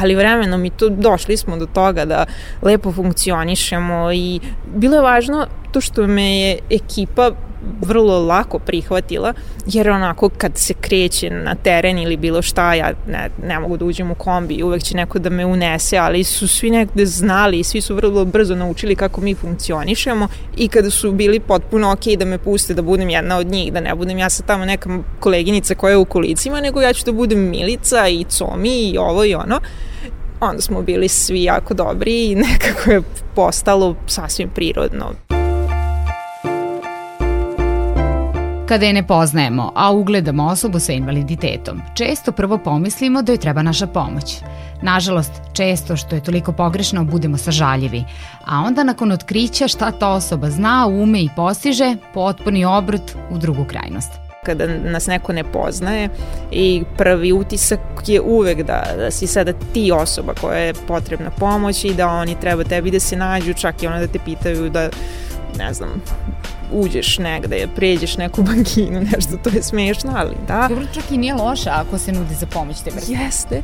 [0.00, 2.24] ali vremenom i to došli smo do toga da
[2.62, 4.40] lepo funkcionišemo i
[4.74, 7.30] bilo je važno to što me je ekipa
[7.80, 9.32] vrlo lako prihvatila,
[9.66, 13.84] jer onako kad se kreće na teren ili bilo šta, ja ne, ne mogu da
[13.84, 17.64] uđem u kombi, uvek će neko da me unese, ali su svi nekde znali i
[17.64, 22.24] svi su vrlo brzo naučili kako mi funkcionišemo i kada su bili potpuno ok da
[22.24, 25.74] me puste da budem jedna od njih, da ne budem ja sa tamo neka koleginica
[25.74, 29.34] koja je u kolicima, nego ja ću da budem Milica i Comi i ovo i
[29.34, 29.60] ono,
[30.40, 33.02] onda smo bili svi jako dobri i nekako je
[33.34, 35.41] postalo sasvim prirodno.
[38.72, 43.62] Kada je ne poznajemo, a ugledamo osobu sa invaliditetom, često prvo pomislimo da joj treba
[43.62, 44.36] naša pomoć.
[44.82, 48.04] Nažalost, često što je toliko pogrešno budemo sažaljivi,
[48.44, 53.64] a onda nakon otkrića šta ta osoba zna, ume i postiže, potpuni obrot u drugu
[53.64, 54.12] krajnost.
[54.44, 56.08] Kada nas neko ne poznaje
[56.50, 61.84] i prvi utisak je uvek da, da si sada ti osoba koja je potrebna pomoć
[61.84, 64.88] i da oni treba tebi da se nađu, čak i ono da te pitaju da
[65.58, 66.02] ne znam,
[66.72, 70.66] uđeš negde, pređeš neku bankinu, nešto, to je smešno, ali da.
[70.68, 73.12] Dobro, čak i nije loša ako se nudi za pomoć te vrste.
[73.12, 73.62] Jeste.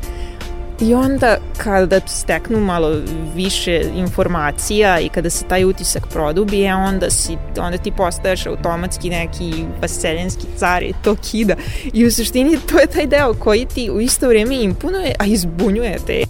[0.81, 3.01] I onda kada steknu malo
[3.35, 9.53] više informacija i kada se taj utisak produbije, onda, si, onda ti postaješ automatski neki
[9.81, 11.55] vaseljenski car i to kida.
[11.93, 15.97] I u suštini to je taj deo koji ti u isto vrijeme impunuje, a izbunjuje
[16.07, 16.23] te.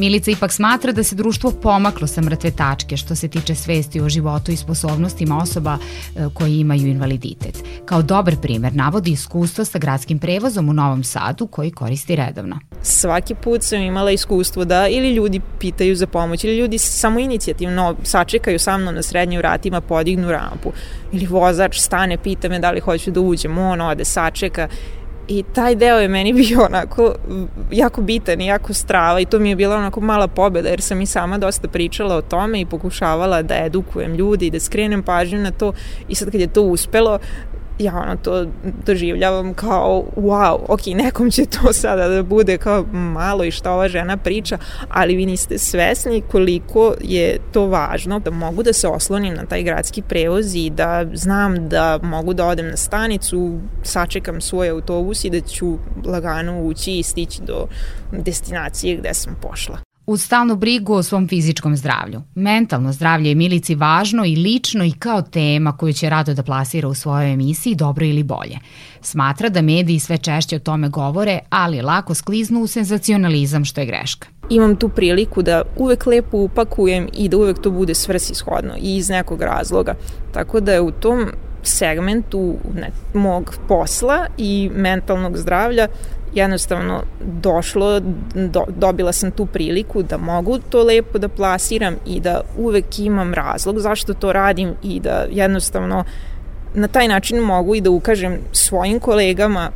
[0.00, 4.08] Milica ipak smatra da se društvo pomaklo sa mrtve tačke što se tiče svesti o
[4.08, 7.64] životu i sposobnostima osoba e, koji imaju invaliditet.
[7.84, 12.58] Kao dobar primer navodi iskustvo sa gradskim prevozom u Novom Sadu koji koristi redovno.
[12.82, 17.96] Svaki put sam imala iskustvo da ili ljudi pitaju za pomoć ili ljudi samo inicijativno
[18.02, 20.72] sačekaju sa mnom na srednjim vratima, podignu rampu
[21.12, 24.68] ili vozač stane, pita me da li hoću da uđem, on ode, sačeka
[25.30, 27.14] I taj deo je meni bio onako
[27.70, 31.00] jako bitan i jako strava i to mi je bila onako mala pobeda jer sam
[31.00, 35.38] i sama dosta pričala o tome i pokušavala da edukujem ljudi i da skrenem pažnju
[35.38, 35.72] na to.
[36.08, 37.18] I sad kad je to uspelo
[37.84, 38.46] ja ono to
[38.86, 43.88] doživljavam kao wow, ok, nekom će to sada da bude kao malo i šta ova
[43.88, 44.58] žena priča,
[44.88, 49.62] ali vi niste svesni koliko je to važno da mogu da se oslonim na taj
[49.62, 55.30] gradski prevoz i da znam da mogu da odem na stanicu, sačekam svoj autobus i
[55.30, 57.66] da ću lagano ući i stići do
[58.12, 62.22] destinacije gde sam pošla uz stalnu brigu o svom fizičkom zdravlju.
[62.34, 66.88] Mentalno zdravlje je Milici važno i lično i kao tema koju će rado da plasira
[66.88, 68.58] u svojoj emisiji Dobro ili bolje.
[69.00, 73.86] Smatra da mediji sve češće o tome govore, ali lako skliznu u senzacionalizam što je
[73.86, 74.28] greška.
[74.50, 79.08] Imam tu priliku da uvek lepo upakujem i da uvek to bude svrsishodno i iz
[79.08, 79.94] nekog razloga.
[80.32, 81.26] Tako da je u tom
[81.62, 85.88] segmentu ne, mog posla i mentalnog zdravlja
[86.34, 88.00] jednostavno došlo,
[88.34, 93.34] do, dobila sam tu priliku da mogu to lepo da plasiram i da uvek imam
[93.34, 96.04] razlog zašto to radim i da jednostavno
[96.74, 99.70] na taj način mogu i da ukažem svojim kolegama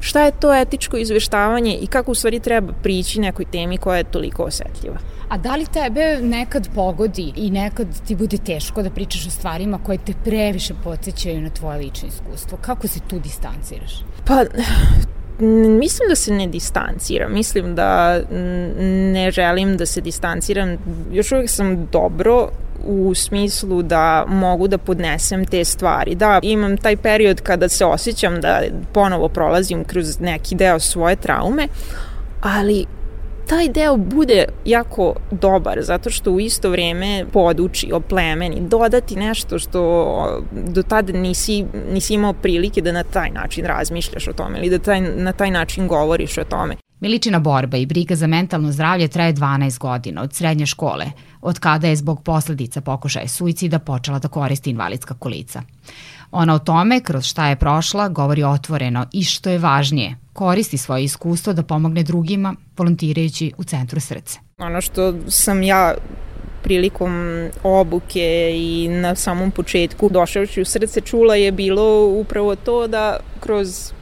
[0.00, 4.04] šta je to etičko izveštavanje i kako u stvari treba prići nekoj temi koja je
[4.04, 4.98] toliko osetljiva.
[5.28, 9.78] A da li tebe nekad pogodi i nekad ti bude teško da pričaš o stvarima
[9.78, 12.58] koje te previše podsjećaju na tvoje lično iskustvo?
[12.60, 14.04] Kako se tu distanciraš?
[14.26, 14.44] Pa,
[15.78, 18.20] mislim da se ne distanciram, mislim da
[19.12, 20.76] ne želim da se distanciram,
[21.12, 22.48] još uvijek sam dobro
[22.84, 26.14] u smislu da mogu da podnesem te stvari.
[26.14, 28.60] Da, imam taj period kada se osjećam da
[28.92, 31.68] ponovo prolazim kroz neki deo svoje traume,
[32.40, 32.86] ali
[33.52, 40.42] taj deo bude jako dobar zato što u isto vreme poduči, oplemeni, dodati nešto što
[40.52, 44.78] do tada nisi, nisi imao prilike da na taj način razmišljaš o tome ili da
[44.78, 46.76] taj, na taj način govoriš o tome.
[47.00, 51.06] Miličina borba i briga za mentalno zdravlje traje 12 godina od srednje škole,
[51.40, 55.62] od kada je zbog posledica pokušaja suicida počela da koristi invalidska kolica.
[56.30, 61.04] Ona o tome, kroz šta je prošla, govori otvoreno i što je važnije, koristi svoje
[61.04, 64.38] iskustvo da pomogne drugima, volontirajući u Centru srce.
[64.58, 65.94] Ono što sam ja
[66.62, 67.12] prilikom
[67.62, 73.92] obuke i na samom početku došavši u srce čula je bilo upravo to da kroz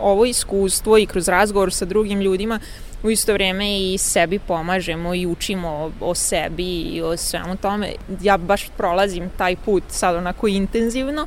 [0.00, 2.60] ovo iskustvo i kroz razgovor sa drugim ljudima
[3.02, 7.92] u isto vreme i sebi pomažemo i učimo o, o sebi i o svemu tome.
[8.22, 11.26] Ja baš prolazim taj put sad onako intenzivno.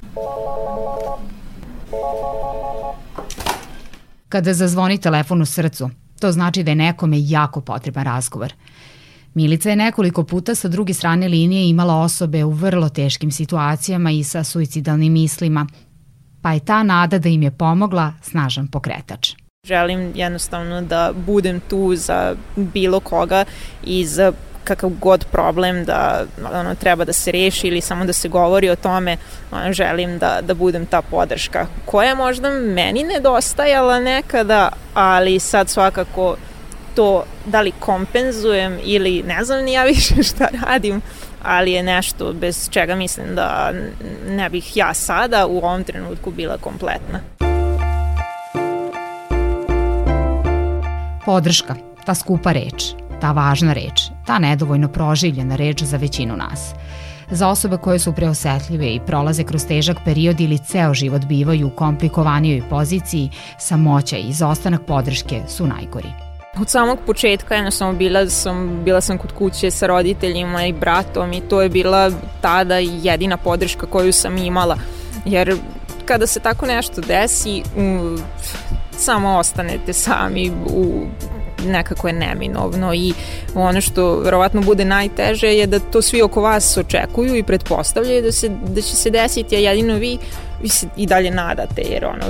[4.33, 8.53] Kada zazvoni telefon u srcu, to znači da je nekome jako potreban razgovor.
[9.33, 14.23] Milica je nekoliko puta sa druge strane linije imala osobe u vrlo teškim situacijama i
[14.23, 15.67] sa suicidalnim mislima,
[16.41, 19.33] pa je ta nada da im je pomogla snažan pokretač.
[19.67, 23.45] Želim jednostavno da budem tu za bilo koga
[23.83, 24.33] i za
[24.63, 28.75] kakav god problem da ono, treba da se reši ili samo da se govori o
[28.75, 29.17] tome,
[29.51, 35.69] ono, želim da, da budem ta podrška koja je možda meni nedostajala nekada, ali sad
[35.69, 36.35] svakako
[36.95, 41.01] to da li kompenzujem ili ne znam ni ja više šta radim,
[41.43, 43.71] ali je nešto bez čega mislim da
[44.29, 47.19] ne bih ja sada u ovom trenutku bila kompletna.
[51.25, 56.73] Podrška, ta skupa reč, ta važna reč, ta nedovoljno proživljena reč za većinu nas.
[57.31, 61.75] Za osobe koje su preosetljive i prolaze kroz težak period ili ceo život bivaju u
[61.75, 66.07] komplikovanijoj poziciji, samoća i izostanak podrške su najgori.
[66.59, 71.41] Od samog početka jednostavno bila sam, bila sam kod kuće sa roditeljima i bratom i
[71.41, 72.11] to je bila
[72.41, 74.77] tada jedina podrška koju sam imala.
[75.25, 75.57] Jer
[76.05, 78.19] kada se tako nešto desi, um,
[78.91, 81.05] samo ostanete sami u
[81.63, 83.13] nekako je neminovno i
[83.55, 88.31] ono što verovatno bude najteže je da to svi oko vas očekuju i pretpostavljaju da,
[88.31, 90.17] se, da će se desiti, a jedino vi
[90.63, 92.25] vi se i dalje nadate jer ono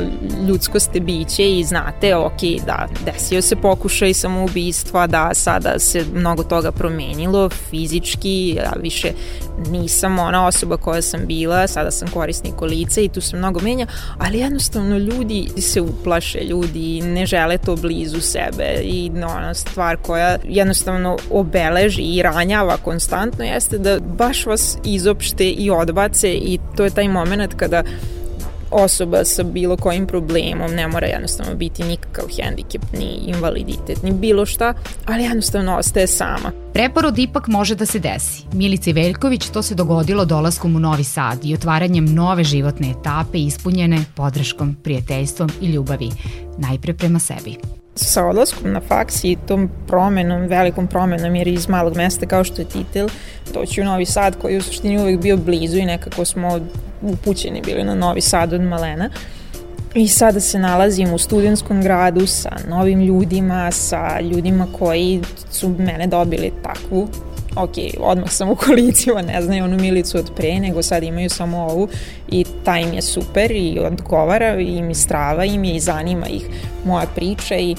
[0.48, 6.44] ljudsko ste biće i znate ok da desio se pokušaj samoubistva da sada se mnogo
[6.44, 9.12] toga promenilo fizički ja više
[9.70, 13.88] nisam ona osoba koja sam bila sada sam korisnik lica i tu se mnogo menja
[14.18, 20.38] ali jednostavno ljudi se uplaše ljudi ne žele to blizu sebe i ona stvar koja
[20.44, 26.90] jednostavno obeleži i ranjava konstantno jeste da baš vas izopšte i odbace i to je
[26.90, 27.84] taj moment kada
[28.74, 34.46] osoba sa bilo kojim problemom, ne mora jednostavno biti nikakav hendikep, ni invaliditet, ni bilo
[34.46, 34.74] šta,
[35.06, 36.52] ali jednostavno ostaje sama.
[36.74, 38.44] Preporod ipak može da se desi.
[38.54, 44.06] Milici Veljković to se dogodilo dolaskom u Novi Sad i otvaranjem nove životne etape ispunjene
[44.16, 46.10] podrškom, prijateljstvom i ljubavi,
[46.58, 51.96] najpre prema sebi sa odlaskom na faks i tom promenom, velikom promenom, jer iz malog
[51.96, 53.08] mesta kao što je Titel,
[53.54, 56.60] doći u Novi Sad koji je u suštini uvek bio blizu i nekako smo
[57.02, 59.10] upućeni bili na Novi Sad od malena.
[59.94, 65.22] I sada se nalazim u studentskom gradu sa novim ljudima, sa ljudima koji
[65.52, 67.08] su mene dobili takvu
[67.56, 71.58] ok, odmah sam u kolicima, ne znaju onu milicu od pre, nego sad imaju samo
[71.58, 71.88] ovu
[72.32, 76.46] i ta im je super i odgovara i mi strava im je i zanima ih
[76.86, 77.76] moja priča i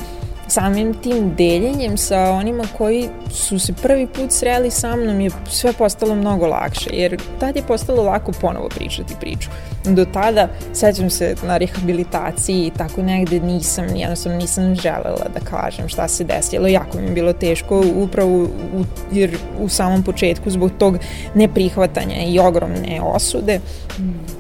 [0.49, 5.73] samim tim deljenjem sa onima koji su se prvi put sreli sa mnom je sve
[5.73, 9.51] postalo mnogo lakše, jer tad je postalo lako ponovo pričati priču.
[9.85, 15.89] Do tada, sećam se na rehabilitaciji i tako negde nisam, jednostavno nisam želela da kažem
[15.89, 20.71] šta se desilo, jako mi je bilo teško upravo u, jer u samom početku zbog
[20.79, 20.99] tog
[21.35, 23.61] neprihvatanja i ogromne osude,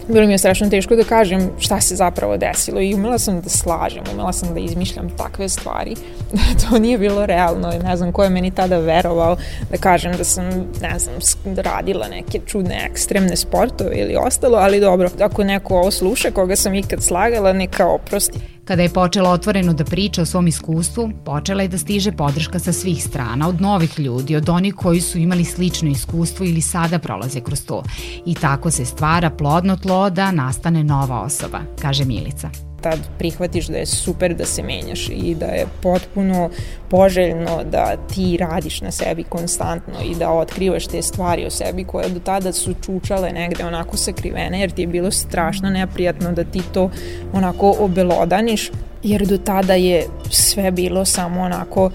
[0.09, 3.49] bilo mi je strašno teško da kažem šta se zapravo desilo i umela sam da
[3.49, 5.93] slažem, umela sam da izmišljam takve stvari,
[6.70, 9.36] to nije bilo realno i ne znam ko je meni tada verovao
[9.70, 10.45] da kažem da sam,
[10.82, 11.14] ne znam,
[11.57, 16.74] radila neke čudne ekstremne sportove ili ostalo, ali dobro, ako neko ovo sluša koga sam
[16.74, 18.38] ikad slagala, neka oprosti.
[18.64, 22.72] Kada je počela otvoreno da priča o svom iskustvu, počela je da stiže podrška sa
[22.72, 27.40] svih strana, od novih ljudi, od onih koji su imali slično iskustvo ili sada prolaze
[27.40, 27.82] kroz to.
[28.26, 33.76] I tako se stvara plodno tlo da nastane nova osoba, kaže Milica tad prihvatiš da
[33.76, 36.51] je super da se menjaš i da je potpuno
[36.91, 42.09] poželjno da ti radiš na sebi konstantno i da otkrivaš te stvari o sebi koje
[42.09, 46.61] do tada su čučale negde onako sakrivene jer ti je bilo strašno neprijatno da ti
[46.72, 46.91] to
[47.32, 48.70] onako obelodaniš
[49.03, 51.91] jer do tada je sve bilo samo onako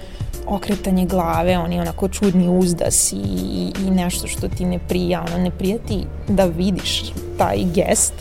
[0.47, 3.15] okretanje glave, oni onako čudni uzdas i,
[3.87, 7.03] i nešto što ti ne prija, ono ne prija ti da vidiš
[7.37, 8.13] taj gest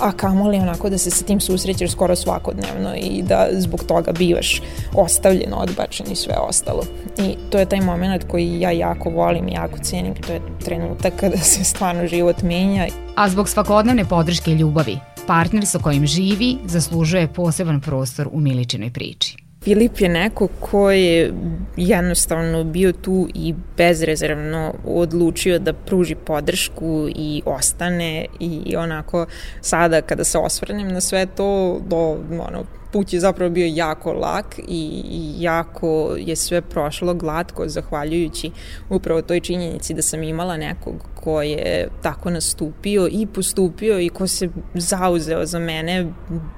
[0.00, 4.62] a kamoli onako da se sa tim susrećeš skoro svakodnevno i da zbog toga bivaš
[4.94, 6.82] ostavljen, odbačen i sve ostalo.
[7.18, 11.12] I to je taj moment koji ja jako volim i jako cenim, to je trenutak
[11.16, 12.86] kada se stvarno život menja.
[13.16, 18.90] A zbog svakodnevne podrške i ljubavi, partner sa kojim živi zaslužuje poseban prostor u Miličinoj
[18.92, 19.47] priči.
[19.68, 21.32] Filip je neko ko je
[21.76, 29.26] jednostavno bio tu i bezrezervno odlučio da pruži podršku i ostane i onako
[29.60, 31.96] sada kada se osvrnem na sve to, do,
[32.30, 35.02] ono, put je zapravo bio jako lak i,
[35.38, 38.50] jako je sve prošlo glatko zahvaljujući
[38.90, 44.26] upravo toj činjenici da sam imala nekog ko je tako nastupio i postupio i ko
[44.26, 46.12] se zauzeo za mene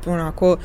[0.06, 0.56] onako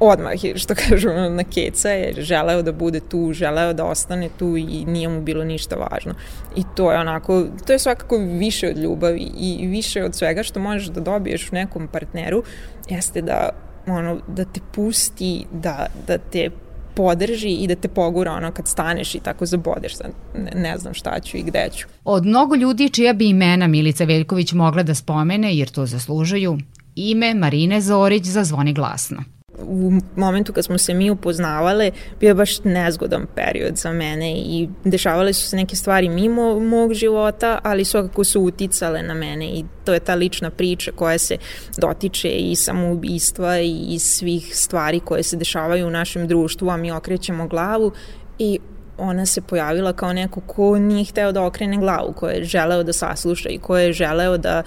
[0.00, 4.84] odmah što kažu, na keca je želeo da bude tu, želeo da ostane tu i
[4.84, 6.14] nije mu bilo ništa važno.
[6.56, 10.60] I to je onako, to je svakako više od ljubavi i više od svega što
[10.60, 12.42] možeš da dobiješ u nekom partneru,
[12.88, 13.48] jeste da
[13.86, 16.50] ono, da te pusti, da, da te
[16.94, 20.94] podrži i da te pogura ono kad staneš i tako zabodeš sad ne, ne znam
[20.94, 21.86] šta ću i gde ću.
[22.04, 26.58] Od mnogo ljudi čija bi imena Milica Veljković mogla da spomene jer to zaslužuju,
[26.94, 31.90] ime Marine Zorić zazvoni glasno u momentu kad smo se mi upoznavale
[32.20, 36.94] bio je baš nezgodan period za mene i dešavale su se neke stvari mimo mog
[36.94, 41.36] života, ali svakako su uticale na mene i to je ta lična priča koja se
[41.76, 47.48] dotiče i samoubistva i svih stvari koje se dešavaju u našem društvu, a mi okrećemo
[47.48, 47.92] glavu
[48.38, 48.58] i
[48.98, 52.92] ona se pojavila kao neko ko nije hteo da okrene glavu, ko je želeo da
[52.92, 54.62] sasluša i ko je želeo da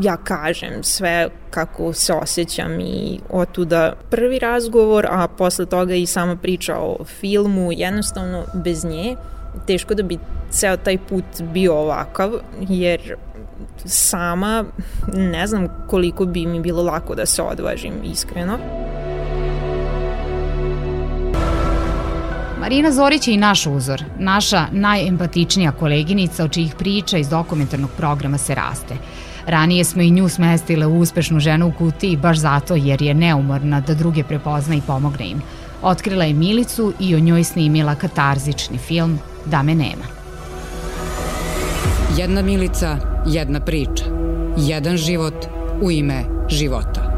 [0.00, 6.36] ja kažem sve kako se osjećam i otuda prvi razgovor, a posle toga i sama
[6.36, 9.16] priča o filmu, jednostavno bez nje
[9.66, 10.18] teško da bi
[10.50, 13.16] ceo taj put bio ovakav, jer
[13.84, 14.64] sama
[15.14, 18.58] ne znam koliko bi mi bilo lako da se odvažim, iskreno.
[22.60, 28.38] Marina Zorić je i naš uzor, naša najempatičnija koleginica od čijih priča iz dokumentarnog programa
[28.38, 28.94] se raste.
[29.48, 33.80] Ranije smo i nju smestile u uspešnu ženu u kutiji baš zato jer je neumorna
[33.80, 35.42] da druge prepozna i pomogne im.
[35.82, 40.04] Otkrila je Milicu i o njoj snimila katarzični film Da me nema.
[42.18, 42.96] Jedna Milica,
[43.26, 44.04] jedna priča.
[44.56, 45.46] Jedan život
[45.82, 47.17] u ime života.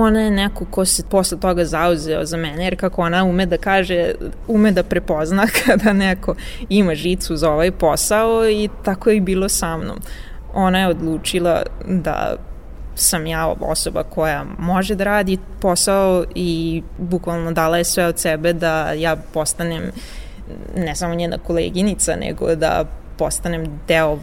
[0.00, 3.56] Ona je neko ko se posle toga zauzeo za mene, jer kako ona ume da
[3.58, 4.12] kaže,
[4.48, 6.34] ume da prepozna kada neko
[6.68, 9.98] ima žicu za ovaj posao i tako je i bilo sa mnom.
[10.54, 12.36] Ona je odlučila da
[12.94, 18.52] sam ja osoba koja može da radi posao i bukvalno dala je sve od sebe
[18.52, 19.82] da ja postanem
[20.76, 22.84] ne samo njena koleginica, nego da
[23.18, 24.18] postanem deo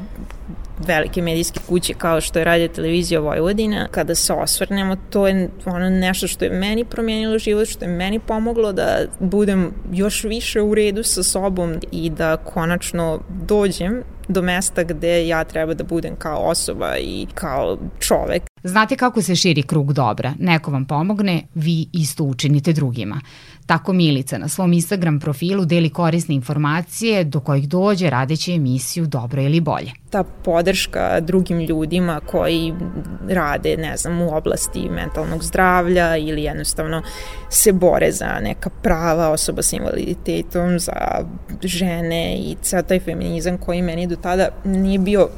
[0.78, 3.88] velike medijske kuće kao što je Radio Televizija Vojvodina.
[3.92, 8.20] Kada se osvrnemo, to je ono nešto što je meni promijenilo život, što je meni
[8.20, 14.84] pomoglo da budem još više u redu sa sobom i da konačno dođem do mesta
[14.84, 18.44] gde ja treba da budem kao osoba i kao čovek.
[18.64, 20.34] Znate kako se širi krug dobra.
[20.40, 23.22] Neko vam pomogne, vi isto učinite drugima.
[23.66, 29.42] Tako Milica na svom Instagram profilu deli korisne informacije do kojih dođe radeći emisiju Dobro
[29.42, 29.92] ili bolje.
[30.10, 32.74] Ta podrška drugim ljudima koji
[33.30, 37.02] rade, ne znam, u oblasti mentalnog zdravlja ili jednostavno
[37.50, 41.26] se bore za neka prava osoba sa invaliditetom, za
[41.64, 45.30] žene i ceo taj feminizam koji meni do tada nije bio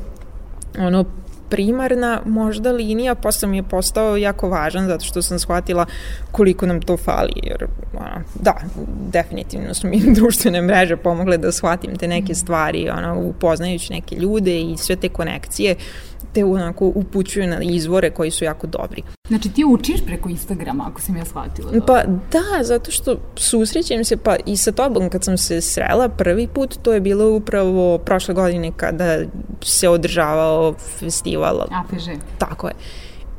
[0.80, 1.06] ono
[1.50, 5.86] primarna možda linija, posle mi je postao jako važan zato što sam shvatila
[6.32, 8.56] koliko nam to fali, jer ono, da,
[9.12, 14.62] definitivno su mi društvene mreže pomogle da shvatim te neke stvari, ono, upoznajući neke ljude
[14.62, 15.76] i sve te konekcije,
[16.34, 19.04] te onako upućuju na izvore koji su jako dobri.
[19.28, 21.72] Znači ti učiš preko Instagrama, ako sam ja shvatila.
[21.72, 21.86] Dobro.
[21.88, 26.48] Pa da, zato što susrećem se, pa i sa tobom kad sam se srela prvi
[26.48, 29.20] put, to je bilo upravo prošle godine kada
[29.64, 31.62] se održavao festival.
[31.62, 32.04] APŽ.
[32.38, 32.74] Tako je.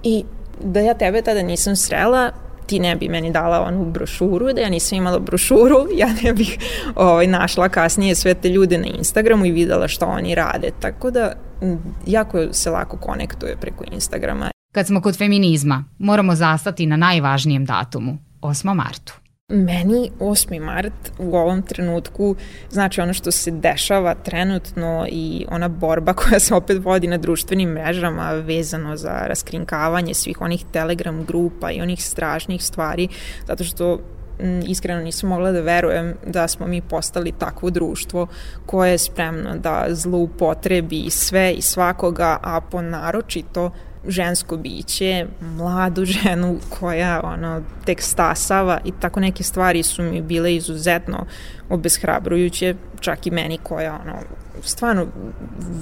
[0.03, 0.24] I
[0.64, 2.30] da ja tebe tada nisam srela,
[2.67, 6.59] ti ne bi meni dala onu brošuru, da ja nisam imala brošuru, ja ne bih
[6.95, 10.71] ovaj, našla kasnije sve te ljude na Instagramu i videla šta oni rade.
[10.81, 11.33] Tako da
[12.07, 14.51] jako se lako konektuje preko Instagrama.
[14.73, 18.75] Kad smo kod feminizma, moramo zastati na najvažnijem datumu, 8.
[18.75, 19.15] martu.
[19.53, 20.61] Meni 8.
[20.61, 22.37] mart u ovom trenutku
[22.71, 27.69] znači ono što se dešava trenutno i ona borba koja se opet vodi na društvenim
[27.69, 33.09] mrežama vezano za raskrinkavanje svih onih telegram grupa i onih strašnih stvari,
[33.47, 34.01] zato što
[34.67, 38.27] iskreno nisam mogla da verujem da smo mi postali takvo društvo
[38.67, 43.71] koje je spremno da zloupotrebi sve i svakoga, a po naročito
[44.09, 50.55] žensko biće, mladu ženu koja ono, tek stasava i tako neke stvari su mi bile
[50.55, 51.27] izuzetno
[51.69, 54.19] obeshrabrujuće, čak i meni koja ono,
[54.63, 55.07] stvarno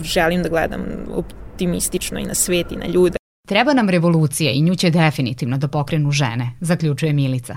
[0.02, 0.80] želim da gledam
[1.14, 3.18] optimistično i na svet i na ljude.
[3.48, 7.56] Treba nam revolucija i nju će definitivno da pokrenu žene, zaključuje Milica.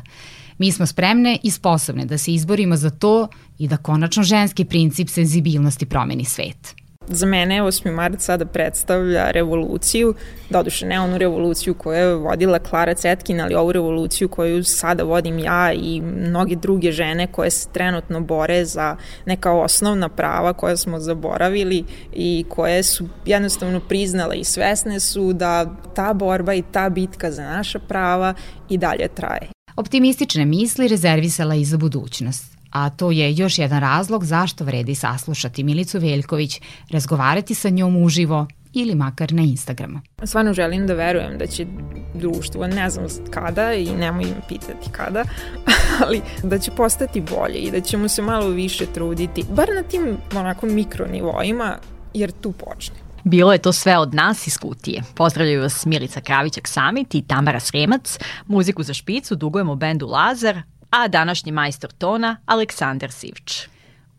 [0.58, 5.10] Mi smo spremne i sposobne da se izborimo za to i da konačno ženski princip
[5.10, 6.76] senzibilnosti promeni svet.
[7.08, 7.92] Za mene 8.
[7.92, 10.14] mart sada predstavlja revoluciju,
[10.50, 15.40] doduše ne onu revoluciju koju je vodila Klara Cetkin, ali ovu revoluciju koju sada vodim
[15.40, 18.96] ja i mnoge druge žene koje se trenutno bore za
[19.26, 21.84] neka osnovna prava koja smo zaboravili
[22.14, 27.44] i koje su jednostavno priznale i svesne su da ta borba i ta bitka za
[27.44, 28.34] naša prava
[28.70, 29.50] i dalje traje.
[29.76, 35.64] Optimistične misli rezervisala i za budućnost a to je još jedan razlog zašto vredi saslušati
[35.64, 40.00] Milicu Veljković, razgovarati sa njom uživo ili makar na Instagramu.
[40.24, 41.66] Stvarno želim da verujem da će
[42.14, 45.24] društvo, ne znam kada i nemoj me pitati kada,
[46.06, 50.18] ali da će postati bolje i da ćemo se malo više truditi, bar na tim
[50.36, 51.78] onako mikronivoima,
[52.14, 52.96] jer tu počne.
[53.24, 55.04] Bilo je to sve od nas iz Kutije.
[55.16, 58.18] Pozdravljaju vas Milica Kravićak Samit i Tamara Sremac.
[58.48, 60.62] Muziku za špicu dugujemo bendu Lazar,
[60.92, 63.68] a današnji majstor tona Aleksandar Sivč.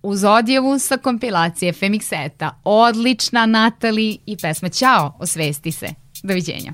[0.02, 5.88] Uz odjevu sa kompilacije Femixeta, odlična Natali i pesma Ćao, osvesti se.
[6.22, 6.72] Doviđenja.